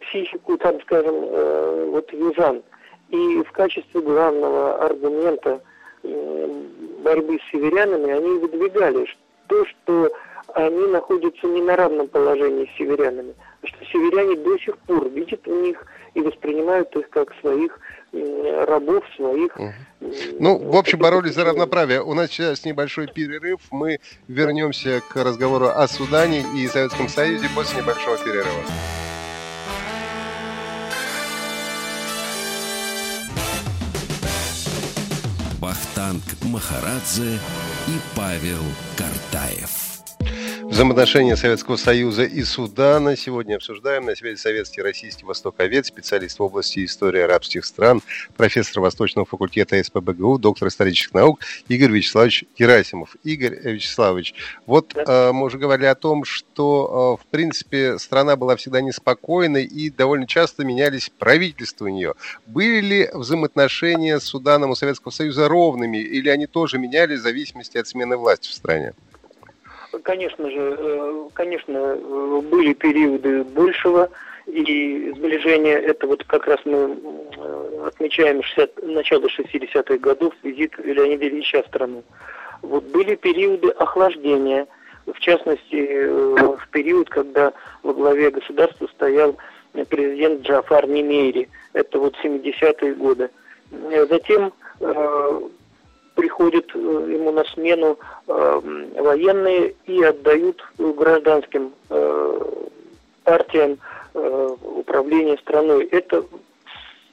психику, 0.00 0.56
там, 0.56 0.80
скажем, 0.82 1.90
вот 1.90 2.12
южан. 2.12 2.62
И 3.08 3.42
в 3.42 3.50
качестве 3.50 4.00
главного 4.00 4.84
аргумента 4.84 5.60
борьбы 6.04 7.38
с 7.40 7.50
северянами 7.50 8.12
они 8.12 8.38
выдвигали 8.38 9.06
то, 9.48 9.64
что 9.66 10.12
они 10.54 10.86
находятся 10.86 11.46
не 11.46 11.62
на 11.62 11.76
равном 11.76 12.08
положении 12.08 12.70
с 12.72 12.78
северянами, 12.78 13.34
что 13.64 13.84
северяне 13.86 14.36
до 14.36 14.58
сих 14.58 14.78
пор 14.78 15.08
видят 15.08 15.44
в 15.44 15.50
них 15.62 15.84
и 16.14 16.20
воспринимают 16.20 16.94
их 16.96 17.08
как 17.10 17.34
своих 17.40 17.78
рабов, 18.12 19.04
своих... 19.16 19.56
Ну, 20.38 20.58
в 20.58 20.76
общем, 20.76 20.98
боролись 20.98 21.34
за 21.34 21.44
равноправие. 21.44 22.02
У 22.02 22.14
нас 22.14 22.30
сейчас 22.30 22.64
небольшой 22.64 23.08
перерыв. 23.08 23.60
Мы 23.70 24.00
вернемся 24.28 25.02
к 25.08 25.16
разговору 25.16 25.68
о 25.68 25.86
Судане 25.88 26.44
и 26.56 26.66
Советском 26.68 27.08
Союзе 27.08 27.48
после 27.54 27.82
небольшого 27.82 28.16
перерыва. 28.18 28.62
Вахтанг 35.60 36.22
Махарадзе 36.44 37.38
и 37.88 37.98
Павел 38.16 38.62
Картаев. 38.96 39.87
Взаимоотношения 40.68 41.34
Советского 41.34 41.76
Союза 41.76 42.24
и 42.24 42.42
Судана 42.44 43.16
сегодня 43.16 43.56
обсуждаем. 43.56 44.04
На 44.04 44.14
связи 44.14 44.38
Советский 44.38 44.82
Российский 44.82 45.24
Востоковед, 45.24 45.86
специалист 45.86 46.38
в 46.38 46.42
области 46.42 46.84
истории 46.84 47.20
арабских 47.20 47.64
стран, 47.64 48.02
профессор 48.36 48.82
Восточного 48.82 49.26
факультета 49.26 49.82
СПБГУ, 49.82 50.38
доктор 50.38 50.68
исторических 50.68 51.14
наук 51.14 51.40
Игорь 51.68 51.90
Вячеславович 51.90 52.44
Герасимов. 52.58 53.16
Игорь 53.24 53.58
Вячеславович, 53.60 54.34
вот 54.66 54.94
э, 54.94 55.32
мы 55.32 55.46
уже 55.46 55.58
говорили 55.58 55.86
о 55.86 55.94
том, 55.94 56.24
что, 56.24 57.18
э, 57.18 57.22
в 57.22 57.26
принципе, 57.30 57.98
страна 57.98 58.36
была 58.36 58.56
всегда 58.56 58.80
неспокойной 58.80 59.64
и 59.64 59.90
довольно 59.90 60.26
часто 60.26 60.64
менялись 60.64 61.10
правительства 61.18 61.86
у 61.86 61.88
нее. 61.88 62.14
Были 62.46 62.80
ли 62.80 63.10
взаимоотношения 63.14 64.20
с 64.20 64.24
Суданом 64.24 64.70
у 64.70 64.74
Советского 64.74 65.12
Союза 65.12 65.48
ровными 65.48 65.98
или 65.98 66.28
они 66.28 66.46
тоже 66.46 66.78
менялись 66.78 67.20
в 67.20 67.22
зависимости 67.22 67.78
от 67.78 67.88
смены 67.88 68.16
власти 68.16 68.48
в 68.48 68.52
стране? 68.52 68.92
Конечно 70.02 70.50
же, 70.50 70.76
э, 70.78 71.28
конечно, 71.34 71.96
были 72.50 72.72
периоды 72.74 73.44
большего 73.44 74.10
и 74.46 75.12
сближения. 75.16 75.76
Это 75.78 76.06
вот 76.06 76.24
как 76.24 76.46
раз 76.46 76.58
мы 76.64 76.96
э, 77.36 77.86
отмечаем 77.86 78.42
60, 78.42 78.82
начало 78.82 79.26
60-х 79.26 79.96
годов, 79.98 80.34
визит 80.42 80.76
Леонида 80.78 81.28
Ильича 81.28 81.62
в 81.62 81.66
страну. 81.66 82.02
Вот 82.62 82.84
были 82.84 83.14
периоды 83.14 83.68
охлаждения, 83.70 84.66
в 85.06 85.18
частности, 85.20 85.86
э, 85.86 86.56
в 86.56 86.68
период, 86.70 87.08
когда 87.08 87.52
во 87.82 87.94
главе 87.94 88.30
государства 88.30 88.86
стоял 88.88 89.36
президент 89.88 90.42
Джафар 90.42 90.88
Немейри. 90.88 91.48
Это 91.72 91.98
вот 91.98 92.14
70-е 92.22 92.94
годы. 92.94 93.30
Затем 94.08 94.52
приходят 96.18 96.66
э, 96.74 96.78
ему 96.78 97.30
на 97.30 97.44
смену 97.44 97.96
э, 98.26 98.60
военные 98.96 99.76
и 99.86 100.02
отдают 100.02 100.60
гражданским 100.76 101.72
э, 101.90 102.40
партиям 103.22 103.78
управление 104.14 105.36
страной. 105.38 105.84
Это 105.84 106.24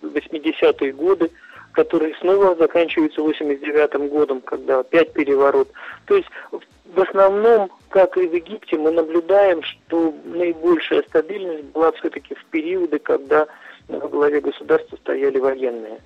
80-е 0.01 0.91
годы, 0.93 1.29
которые 1.73 2.15
снова 2.15 2.55
заканчиваются 2.55 3.21
89-м 3.21 4.07
годом, 4.07 4.41
когда 4.41 4.79
опять 4.79 5.13
переворот. 5.13 5.69
То 6.07 6.15
есть 6.15 6.29
в 6.51 6.99
основном, 6.99 7.69
как 7.89 8.17
и 8.17 8.25
в 8.25 8.33
Египте, 8.33 8.77
мы 8.77 8.89
наблюдаем, 8.89 9.61
что 9.61 10.15
наибольшая 10.23 11.03
стабильность 11.03 11.65
была 11.65 11.91
все-таки 11.91 12.33
в 12.33 12.43
периоды, 12.45 12.97
когда 12.97 13.45
во 13.87 14.07
главе 14.07 14.41
государства 14.41 14.95
стояли 14.95 15.37
военные. 15.37 15.99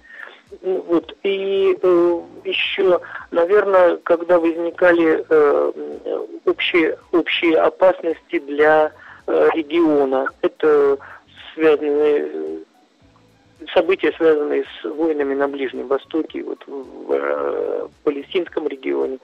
Ну, 0.62 0.84
вот. 0.88 1.16
И 1.24 1.78
э, 1.82 2.22
еще, 2.44 3.00
наверное, 3.32 3.98
когда 3.98 4.40
возникали 4.40 5.24
э, 5.30 5.72
общие, 6.46 6.98
общие 7.12 7.58
опасности 7.58 8.40
для 8.40 8.92
э, 9.28 9.50
региона, 9.54 10.28
это 10.42 10.98
связанные 11.54 12.30
э, 12.34 12.58
события, 13.74 14.12
связанные 14.18 14.66
с 14.82 14.84
войнами 14.90 15.36
на 15.36 15.48
Ближнем 15.48 15.88
Востоке, 15.88 16.44
вот 16.44 16.64
в 16.66 17.12
э, 17.12 17.88
палестинском 18.04 18.68
регионе, 18.68 19.20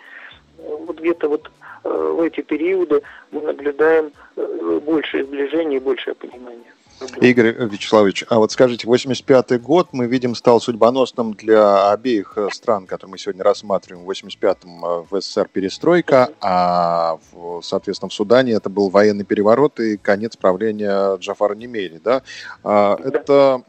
вот 0.58 1.00
где-то 1.00 1.28
вот 1.28 1.50
э, 1.84 1.90
в 1.90 2.22
эти 2.22 2.42
периоды 2.42 3.02
мы 3.32 3.42
наблюдаем 3.42 4.12
э, 4.36 4.80
большее 4.86 5.26
сближение 5.26 5.80
и 5.80 5.84
большее 5.84 6.16
понимание. 6.16 6.72
Игорь 7.19 7.51
Вячеславович, 7.51 8.25
а 8.29 8.38
вот 8.38 8.51
скажите, 8.51 8.88
85-й 8.88 9.58
год, 9.60 9.89
мы 9.91 10.08
видим, 10.08 10.34
стал 10.34 10.62
судьбоносным 10.62 11.34
для 11.34 11.91
обеих 11.91 12.34
э, 12.38 12.49
стран, 12.51 12.86
которые 12.86 13.12
мы 13.12 13.17
сегодня 13.17 13.43
рассматриваем. 13.43 14.05
В 14.05 14.10
85-м 14.10 14.86
э, 14.86 15.03
в 15.10 15.21
СССР 15.21 15.49
перестройка, 15.51 16.29
а, 16.39 17.17
в, 17.31 17.62
соответственно, 17.62 18.10
в 18.10 18.13
Судане 18.13 18.53
это 18.53 18.69
был 18.69 18.89
военный 18.89 19.25
переворот 19.25 19.79
и 19.79 19.97
конец 19.97 20.38
правления 20.38 21.17
Джафара 21.17 21.53
Немери, 21.55 21.99
да? 22.03 22.21
А, 22.63 22.97
это 23.03 23.63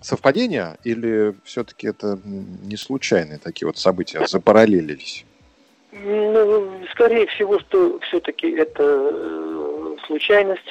совпадение 0.00 0.78
или 0.84 1.34
все-таки 1.44 1.86
это 1.86 2.18
не 2.24 2.76
случайные 2.76 3.38
такие 3.38 3.66
вот 3.66 3.78
события, 3.78 4.26
запараллелились? 4.26 5.24
Ну, 5.92 6.84
скорее 6.92 7.26
всего, 7.28 7.60
что 7.60 7.98
все-таки 8.00 8.50
это 8.50 8.82
э, 8.82 9.96
случайность 10.06 10.68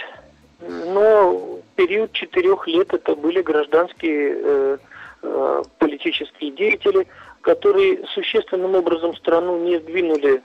но 0.60 1.57
период 1.78 2.12
четырех 2.12 2.68
лет 2.68 2.94
это 2.94 3.16
были 3.16 3.42
гражданские 3.42 4.38
э, 4.44 4.78
э, 5.22 5.64
политические 5.78 6.52
деятели, 6.52 7.08
которые 7.42 8.06
существенным 8.08 8.76
образом 8.76 9.16
страну 9.16 9.60
не 9.60 9.78
сдвинули 9.80 10.42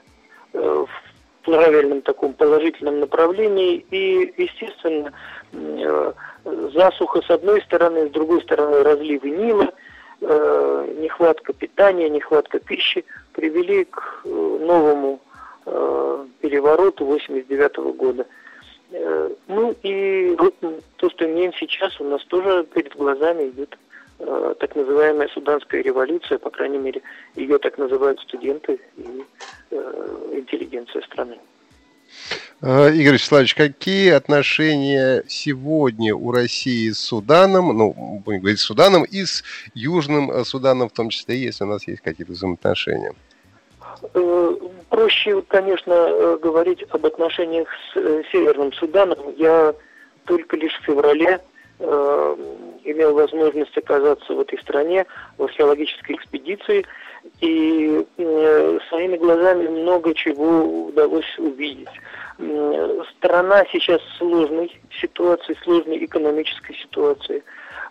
э, 0.53 0.85
в 0.85 1.43
правильном 1.43 2.01
таком 2.01 2.33
положительном 2.33 2.99
направлении. 2.99 3.85
И, 3.89 4.33
естественно, 4.37 5.11
э, 5.51 6.13
засуха 6.73 7.21
с 7.21 7.29
одной 7.29 7.61
стороны, 7.63 8.07
с 8.07 8.11
другой 8.11 8.41
стороны 8.43 8.83
разливы 8.83 9.31
Нила, 9.31 9.73
э, 10.21 10.95
нехватка 10.99 11.51
питания, 11.53 12.09
нехватка 12.09 12.59
пищи 12.59 13.03
привели 13.33 13.85
к 13.85 14.21
э, 14.23 14.29
новому 14.29 15.19
э, 15.65 16.25
перевороту 16.41 17.05
89 17.05 17.77
года. 17.97 18.27
Э, 18.93 19.29
ну 19.47 19.75
и 19.81 20.35
вот 20.37 20.53
то, 20.97 21.09
что 21.09 21.25
имеем 21.25 21.51
сейчас, 21.53 21.99
у 21.99 22.03
нас 22.03 22.23
тоже 22.25 22.63
перед 22.63 22.95
глазами 22.95 23.49
идет 23.49 23.75
э, 24.19 24.53
так 24.59 24.75
называемая 24.75 25.27
суданская 25.29 25.81
революция, 25.81 26.37
по 26.37 26.51
крайней 26.51 26.77
мере, 26.77 27.01
ее 27.35 27.57
так 27.57 27.77
называют 27.79 28.19
студенты 28.19 28.79
и 28.97 29.23
э, 29.71 30.31
интеллигенция 30.33 31.01
страны. 31.01 31.37
Игорь 32.61 33.15
Вячеславович, 33.15 33.55
какие 33.55 34.11
отношения 34.11 35.23
сегодня 35.27 36.15
у 36.15 36.31
России 36.31 36.91
с 36.91 36.99
Суданом, 36.99 37.75
ну, 37.75 38.21
будем 38.23 38.39
говорить 38.41 38.59
с 38.59 38.63
Суданом, 38.63 39.03
и 39.03 39.25
с 39.25 39.43
Южным 39.73 40.45
Суданом 40.45 40.87
в 40.87 40.93
том 40.93 41.09
числе, 41.09 41.35
если 41.35 41.63
у 41.63 41.67
нас 41.67 41.87
есть 41.87 42.01
какие-то 42.01 42.31
взаимоотношения? 42.31 43.13
Проще, 44.93 45.41
конечно, 45.47 45.91
э, 45.91 46.37
говорить 46.39 46.85
об 46.91 47.03
отношениях 47.03 47.67
с 47.91 47.97
э, 47.97 48.21
Северным 48.31 48.71
Суданом. 48.73 49.33
Я 49.37 49.73
только 50.25 50.55
лишь 50.55 50.79
в 50.79 50.83
феврале 50.83 51.39
э, 51.79 52.35
имел 52.83 53.15
возможность 53.15 53.75
оказаться 53.75 54.31
в 54.35 54.39
этой 54.39 54.59
стране 54.59 55.07
в 55.39 55.45
археологической 55.45 56.15
экспедиции, 56.15 56.85
и 57.41 58.05
э, 58.19 58.79
своими 58.89 59.17
глазами 59.17 59.67
много 59.67 60.13
чего 60.13 60.85
удалось 60.89 61.39
увидеть. 61.39 61.89
Э, 62.37 63.01
страна 63.17 63.63
сейчас 63.71 63.99
в 63.99 64.17
сложной 64.19 64.79
ситуации, 65.01 65.57
сложной 65.63 66.05
экономической 66.05 66.75
ситуации. 66.75 67.43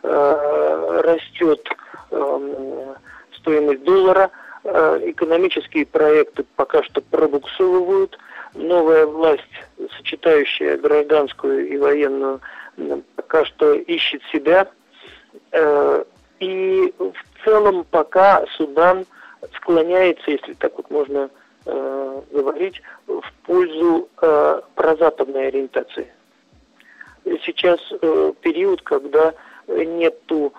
Э, 0.04 1.00
растет 1.02 1.68
э, 2.12 2.94
стоимость 3.40 3.82
доллара– 3.82 4.30
экономические 4.64 5.86
проекты 5.86 6.44
пока 6.56 6.82
что 6.82 7.00
пробуксовывают. 7.00 8.18
Новая 8.54 9.06
власть, 9.06 9.42
сочетающая 9.96 10.76
гражданскую 10.76 11.68
и 11.68 11.78
военную, 11.78 12.40
пока 13.16 13.44
что 13.46 13.72
ищет 13.72 14.22
себя. 14.30 14.68
Э, 15.52 16.04
и 16.38 16.94
в 16.98 17.44
целом 17.44 17.86
пока 17.90 18.44
Судан 18.56 19.06
склоняется, 19.56 20.30
если 20.30 20.52
так 20.54 20.76
вот 20.76 20.90
можно 20.90 21.30
э, 21.64 22.22
говорить, 22.30 22.82
в 23.06 23.24
пользу 23.44 24.08
прозападной 24.74 25.48
ориентации. 25.48 26.12
сейчас 27.44 27.80
э, 27.90 28.32
период, 28.40 28.82
когда 28.82 29.34
нет 29.68 30.24
ту, 30.26 30.46
э, 30.46 30.52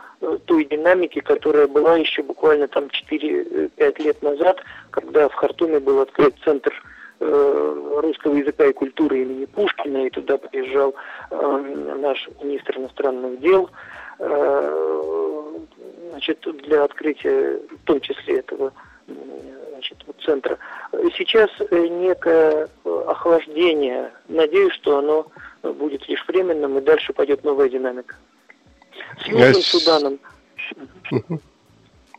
той 0.45 0.65
динамики, 0.65 1.19
которая 1.19 1.67
была 1.67 1.97
еще 1.97 2.23
буквально 2.23 2.67
там 2.67 2.85
4-5 2.85 4.03
лет 4.03 4.21
назад, 4.21 4.63
когда 4.91 5.27
в 5.27 5.33
Хартуме 5.33 5.79
был 5.79 6.01
открыт 6.01 6.35
центр 6.43 6.73
э, 7.19 7.99
русского 8.01 8.35
языка 8.35 8.65
и 8.65 8.73
культуры 8.73 9.21
имени 9.21 9.45
Пушкина, 9.45 10.05
и 10.05 10.09
туда 10.09 10.37
приезжал 10.37 10.95
э, 11.29 11.95
наш 11.99 12.29
министр 12.41 12.77
иностранных 12.77 13.39
дел, 13.41 13.69
э, 14.19 15.59
значит, 16.11 16.39
для 16.63 16.83
открытия 16.83 17.59
в 17.69 17.85
том 17.85 17.99
числе 17.99 18.39
этого 18.39 18.71
значит, 19.71 19.97
центра. 20.23 20.57
Сейчас 21.17 21.49
некое 21.71 22.69
охлаждение. 22.85 24.11
Надеюсь, 24.29 24.73
что 24.73 24.99
оно 24.99 25.27
будет 25.61 26.07
лишь 26.07 26.25
временным, 26.27 26.77
и 26.77 26.81
дальше 26.81 27.11
пойдет 27.11 27.43
новая 27.43 27.67
динамика. 27.67 28.15
С 29.21 29.27
Южным 29.27 29.61
Суданом. 29.61 30.19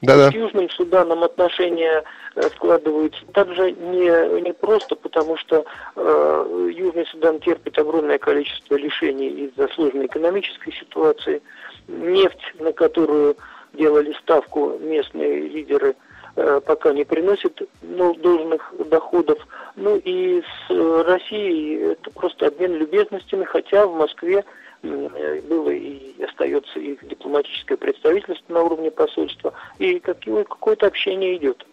Да-да. 0.04 0.30
С 0.30 0.34
Южным 0.34 0.68
Суданом 0.70 1.24
отношения 1.24 2.04
э, 2.34 2.42
складываются 2.54 3.24
также 3.32 3.72
не, 3.72 4.40
не 4.42 4.52
просто, 4.52 4.96
потому 4.96 5.36
что 5.36 5.64
э, 5.96 6.70
Южный 6.74 7.06
Судан 7.06 7.40
терпит 7.40 7.78
огромное 7.78 8.18
количество 8.18 8.74
лишений 8.74 9.28
из-за 9.28 9.68
сложной 9.68 10.06
экономической 10.06 10.72
ситуации. 10.72 11.42
Нефть, 11.88 12.54
на 12.58 12.72
которую 12.72 13.36
делали 13.72 14.14
ставку 14.20 14.78
местные 14.78 15.48
лидеры, 15.48 15.96
э, 16.36 16.60
пока 16.64 16.92
не 16.92 17.04
приносит 17.04 17.62
ну, 17.82 18.14
должных 18.14 18.74
доходов. 18.90 19.38
Ну 19.76 19.96
и 19.96 20.42
с 20.42 21.04
Россией 21.04 21.92
это 21.92 22.10
просто 22.10 22.48
обмен 22.48 22.74
любезностями, 22.74 23.44
хотя 23.44 23.86
в 23.86 23.96
Москве 23.96 24.44
было 24.84 25.70
и 25.70 26.22
остается 26.22 26.78
их 26.78 27.06
дипломатическое 27.06 27.76
представительство 27.76 28.52
на 28.52 28.62
уровне 28.62 28.90
посольства, 28.90 29.52
и 29.78 29.98
какое-то 29.98 30.86
общение 30.86 31.36
идет. 31.36 31.64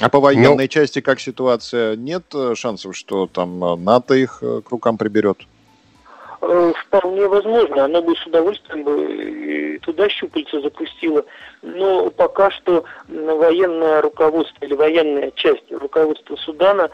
А 0.00 0.08
по 0.08 0.20
военной 0.20 0.64
ну, 0.64 0.68
части 0.68 1.00
как 1.00 1.20
ситуация? 1.20 1.96
Нет 1.96 2.24
э, 2.34 2.54
шансов, 2.54 2.96
что 2.96 3.26
там 3.26 3.62
э, 3.64 3.76
НАТО 3.76 4.14
их 4.14 4.38
э, 4.42 4.60
к 4.64 4.70
рукам 4.70 4.96
приберет? 4.96 5.38
Вполне 6.40 7.26
возможно. 7.28 7.84
Она 7.84 8.00
бы 8.02 8.16
с 8.16 8.26
удовольствием 8.26 8.82
бы 8.82 9.78
туда 9.82 10.08
щупальца 10.08 10.60
запустила. 10.60 11.24
Но 11.62 12.10
пока 12.10 12.50
что 12.50 12.84
военное 13.08 14.02
руководство 14.02 14.64
или 14.64 14.74
военная 14.74 15.30
часть 15.36 15.70
руководства 15.70 16.34
Судана 16.36 16.90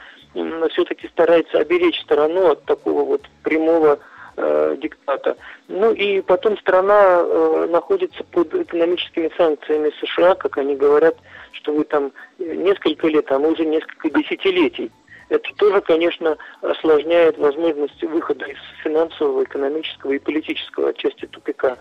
все-таки 0.71 1.09
старается 1.09 1.59
оберечь 1.59 2.01
страну 2.03 2.51
от 2.51 2.65
такого 2.65 3.05
вот 3.05 3.23
прямого 3.43 3.99
э, 4.39 4.77
диктата. 4.81 5.37
Ну 5.69 5.93
и 5.93 6.21
потом 6.21 6.57
страна 6.59 7.21
э, 7.21 7.69
находится 7.71 8.25
под 8.25 8.55
экономическими 8.55 9.31
санкциями 9.37 9.93
США, 10.01 10.35
как 10.35 10.59
они 10.59 10.77
говорят, 10.77 11.17
что 11.53 11.73
вы 11.73 11.85
там 11.85 12.13
несколько 12.39 13.09
лет, 13.09 13.31
а 13.31 13.39
мы 13.39 13.53
уже 13.53 13.67
несколько 13.67 14.11
десятилетий. 14.11 14.91
Это 15.29 15.49
тоже, 15.57 15.81
конечно, 15.83 16.39
осложняет 16.63 17.37
возможность 17.37 18.03
выхода 18.03 18.47
из 18.47 18.59
финансового, 18.83 19.45
экономического 19.45 20.13
и 20.13 20.19
политического 20.19 20.91
отчасти 20.91 21.27
тупика. 21.27 21.77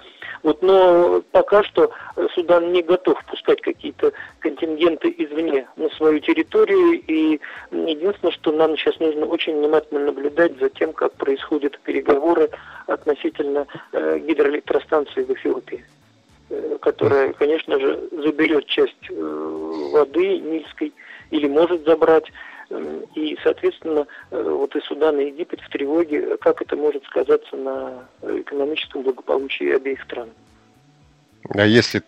Вот, 0.48 0.62
но 0.62 1.22
пока 1.34 1.62
что 1.66 1.92
Судан 2.34 2.72
не 2.72 2.82
готов 2.82 3.22
пускать 3.26 3.60
какие-то 3.60 4.14
контингенты 4.40 5.14
извне 5.18 5.68
на 5.76 5.90
свою 5.90 6.22
территорию. 6.22 7.02
И 7.06 7.42
единственное, 7.70 8.32
что 8.32 8.54
нам 8.54 8.78
сейчас 8.78 8.98
нужно 9.02 9.26
очень 9.26 9.58
внимательно 9.58 10.06
наблюдать 10.06 10.58
за 10.58 10.70
тем, 10.70 10.94
как 10.94 11.12
происходят 11.16 11.78
переговоры 11.82 12.50
относительно 12.86 13.68
э, 13.92 14.20
гидроэлектростанции 14.20 15.24
в 15.26 15.34
Эфиопии 15.34 15.84
э, 16.50 16.78
которая, 16.80 17.34
конечно 17.34 17.78
же, 17.78 18.08
заберет 18.14 18.68
часть 18.68 18.96
э, 19.10 19.90
воды 19.92 20.40
Нильской 20.40 20.94
или 21.30 21.48
может 21.50 21.84
забрать. 21.84 22.32
И, 23.16 23.38
соответственно, 23.44 24.08
э, 24.32 24.42
вот 24.42 24.76
и 24.76 24.82
Судан, 24.82 25.20
и 25.20 25.28
Египет 25.28 25.62
в 25.62 25.70
тревоге, 25.70 26.38
как 26.38 26.62
это 26.62 26.76
может 26.76 27.04
сказаться 27.06 27.56
на 27.56 28.08
экономическом 28.22 29.04
благополучии 29.04 29.76
обеих 29.76 30.02
стран. 30.04 30.30
А 31.50 31.66
если 31.66 32.04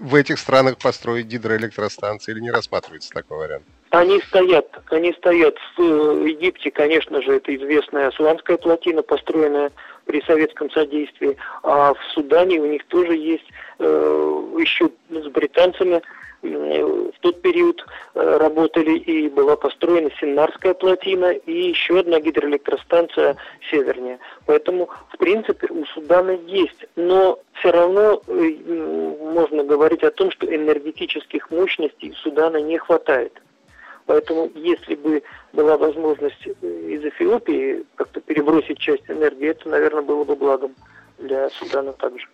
в 0.00 0.14
этих 0.14 0.38
странах 0.38 0.78
построить 0.78 1.26
гидроэлектростанции 1.26 2.32
или 2.32 2.40
не 2.40 2.50
рассматривается 2.50 3.10
такой 3.10 3.38
вариант? 3.38 3.64
Они 3.90 4.20
стоят, 4.20 4.66
они 4.90 5.12
стоят 5.14 5.56
в 5.76 5.80
э, 5.80 6.28
Египте, 6.28 6.70
конечно 6.70 7.22
же, 7.22 7.36
это 7.36 7.54
известная 7.56 8.08
Асуанская 8.08 8.58
плотина, 8.58 9.02
построенная 9.02 9.72
при 10.04 10.20
советском 10.22 10.70
содействии, 10.70 11.36
а 11.62 11.94
в 11.94 11.98
Судане 12.12 12.60
у 12.60 12.66
них 12.66 12.84
тоже 12.88 13.16
есть 13.16 13.46
э, 13.78 13.84
еще 14.58 14.90
с 15.10 15.26
британцами 15.28 16.02
в 16.42 17.20
тот 17.20 17.42
период 17.42 17.84
э, 18.14 18.36
работали 18.38 18.96
и 18.98 19.28
была 19.28 19.56
построена 19.56 20.10
Синнарская 20.20 20.74
плотина 20.74 21.32
и 21.32 21.68
еще 21.68 22.00
одна 22.00 22.20
гидроэлектростанция 22.20 23.36
севернее. 23.70 24.18
Поэтому, 24.46 24.88
в 25.12 25.18
принципе, 25.18 25.66
у 25.70 25.84
Судана 25.86 26.32
есть. 26.46 26.86
Но 26.96 27.40
все 27.54 27.72
равно 27.72 28.22
э, 28.26 28.32
можно 29.32 29.64
говорить 29.64 30.04
о 30.04 30.12
том, 30.12 30.30
что 30.30 30.46
энергетических 30.46 31.50
мощностей 31.50 32.14
Судана 32.22 32.58
не 32.58 32.78
хватает. 32.78 33.32
Поэтому, 34.06 34.50
если 34.54 34.94
бы 34.94 35.22
была 35.52 35.76
возможность 35.76 36.46
э, 36.46 36.66
из 36.66 37.04
Эфиопии 37.04 37.84
как-то 37.96 38.20
перебросить 38.20 38.78
часть 38.78 39.10
энергии, 39.10 39.48
это, 39.48 39.68
наверное, 39.68 40.02
было 40.02 40.24
бы 40.24 40.36
благом 40.36 40.74
для 41.18 41.50
Судана 41.50 41.92
также. 41.94 42.28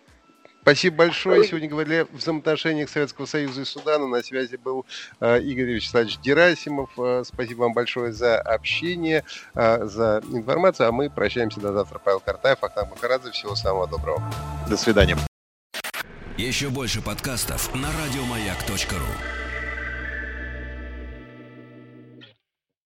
Спасибо 0.65 0.95
большое. 0.95 1.43
Сегодня 1.43 1.69
говорили 1.69 1.97
о 1.97 2.07
взаимоотношениях 2.11 2.89
Советского 2.89 3.27
Союза 3.27 3.61
и 3.61 3.65
Судана. 3.65 4.07
На 4.07 4.23
связи 4.23 4.55
был 4.55 4.83
э, 5.19 5.39
Игорь 5.41 5.73
Вячеславович 5.73 6.17
Герасимов. 6.23 6.89
Э, 6.97 7.21
спасибо 7.23 7.61
вам 7.61 7.75
большое 7.75 8.11
за 8.11 8.41
общение, 8.41 9.23
э, 9.53 9.85
за 9.85 10.23
информацию. 10.31 10.87
А 10.87 10.91
мы 10.91 11.11
прощаемся 11.11 11.59
до 11.59 11.71
завтра. 11.71 11.99
Павел 11.99 12.19
Картаев, 12.19 12.63
Ахтам 12.63 12.89
Махарадзе. 12.89 13.29
Всего 13.29 13.53
самого 13.53 13.87
доброго. 13.87 14.23
До 14.67 14.75
свидания. 14.75 15.15
Еще 16.35 16.69
больше 16.69 16.99
подкастов 16.99 17.71
на 17.75 17.89
радиомаяк.ру 17.91 19.44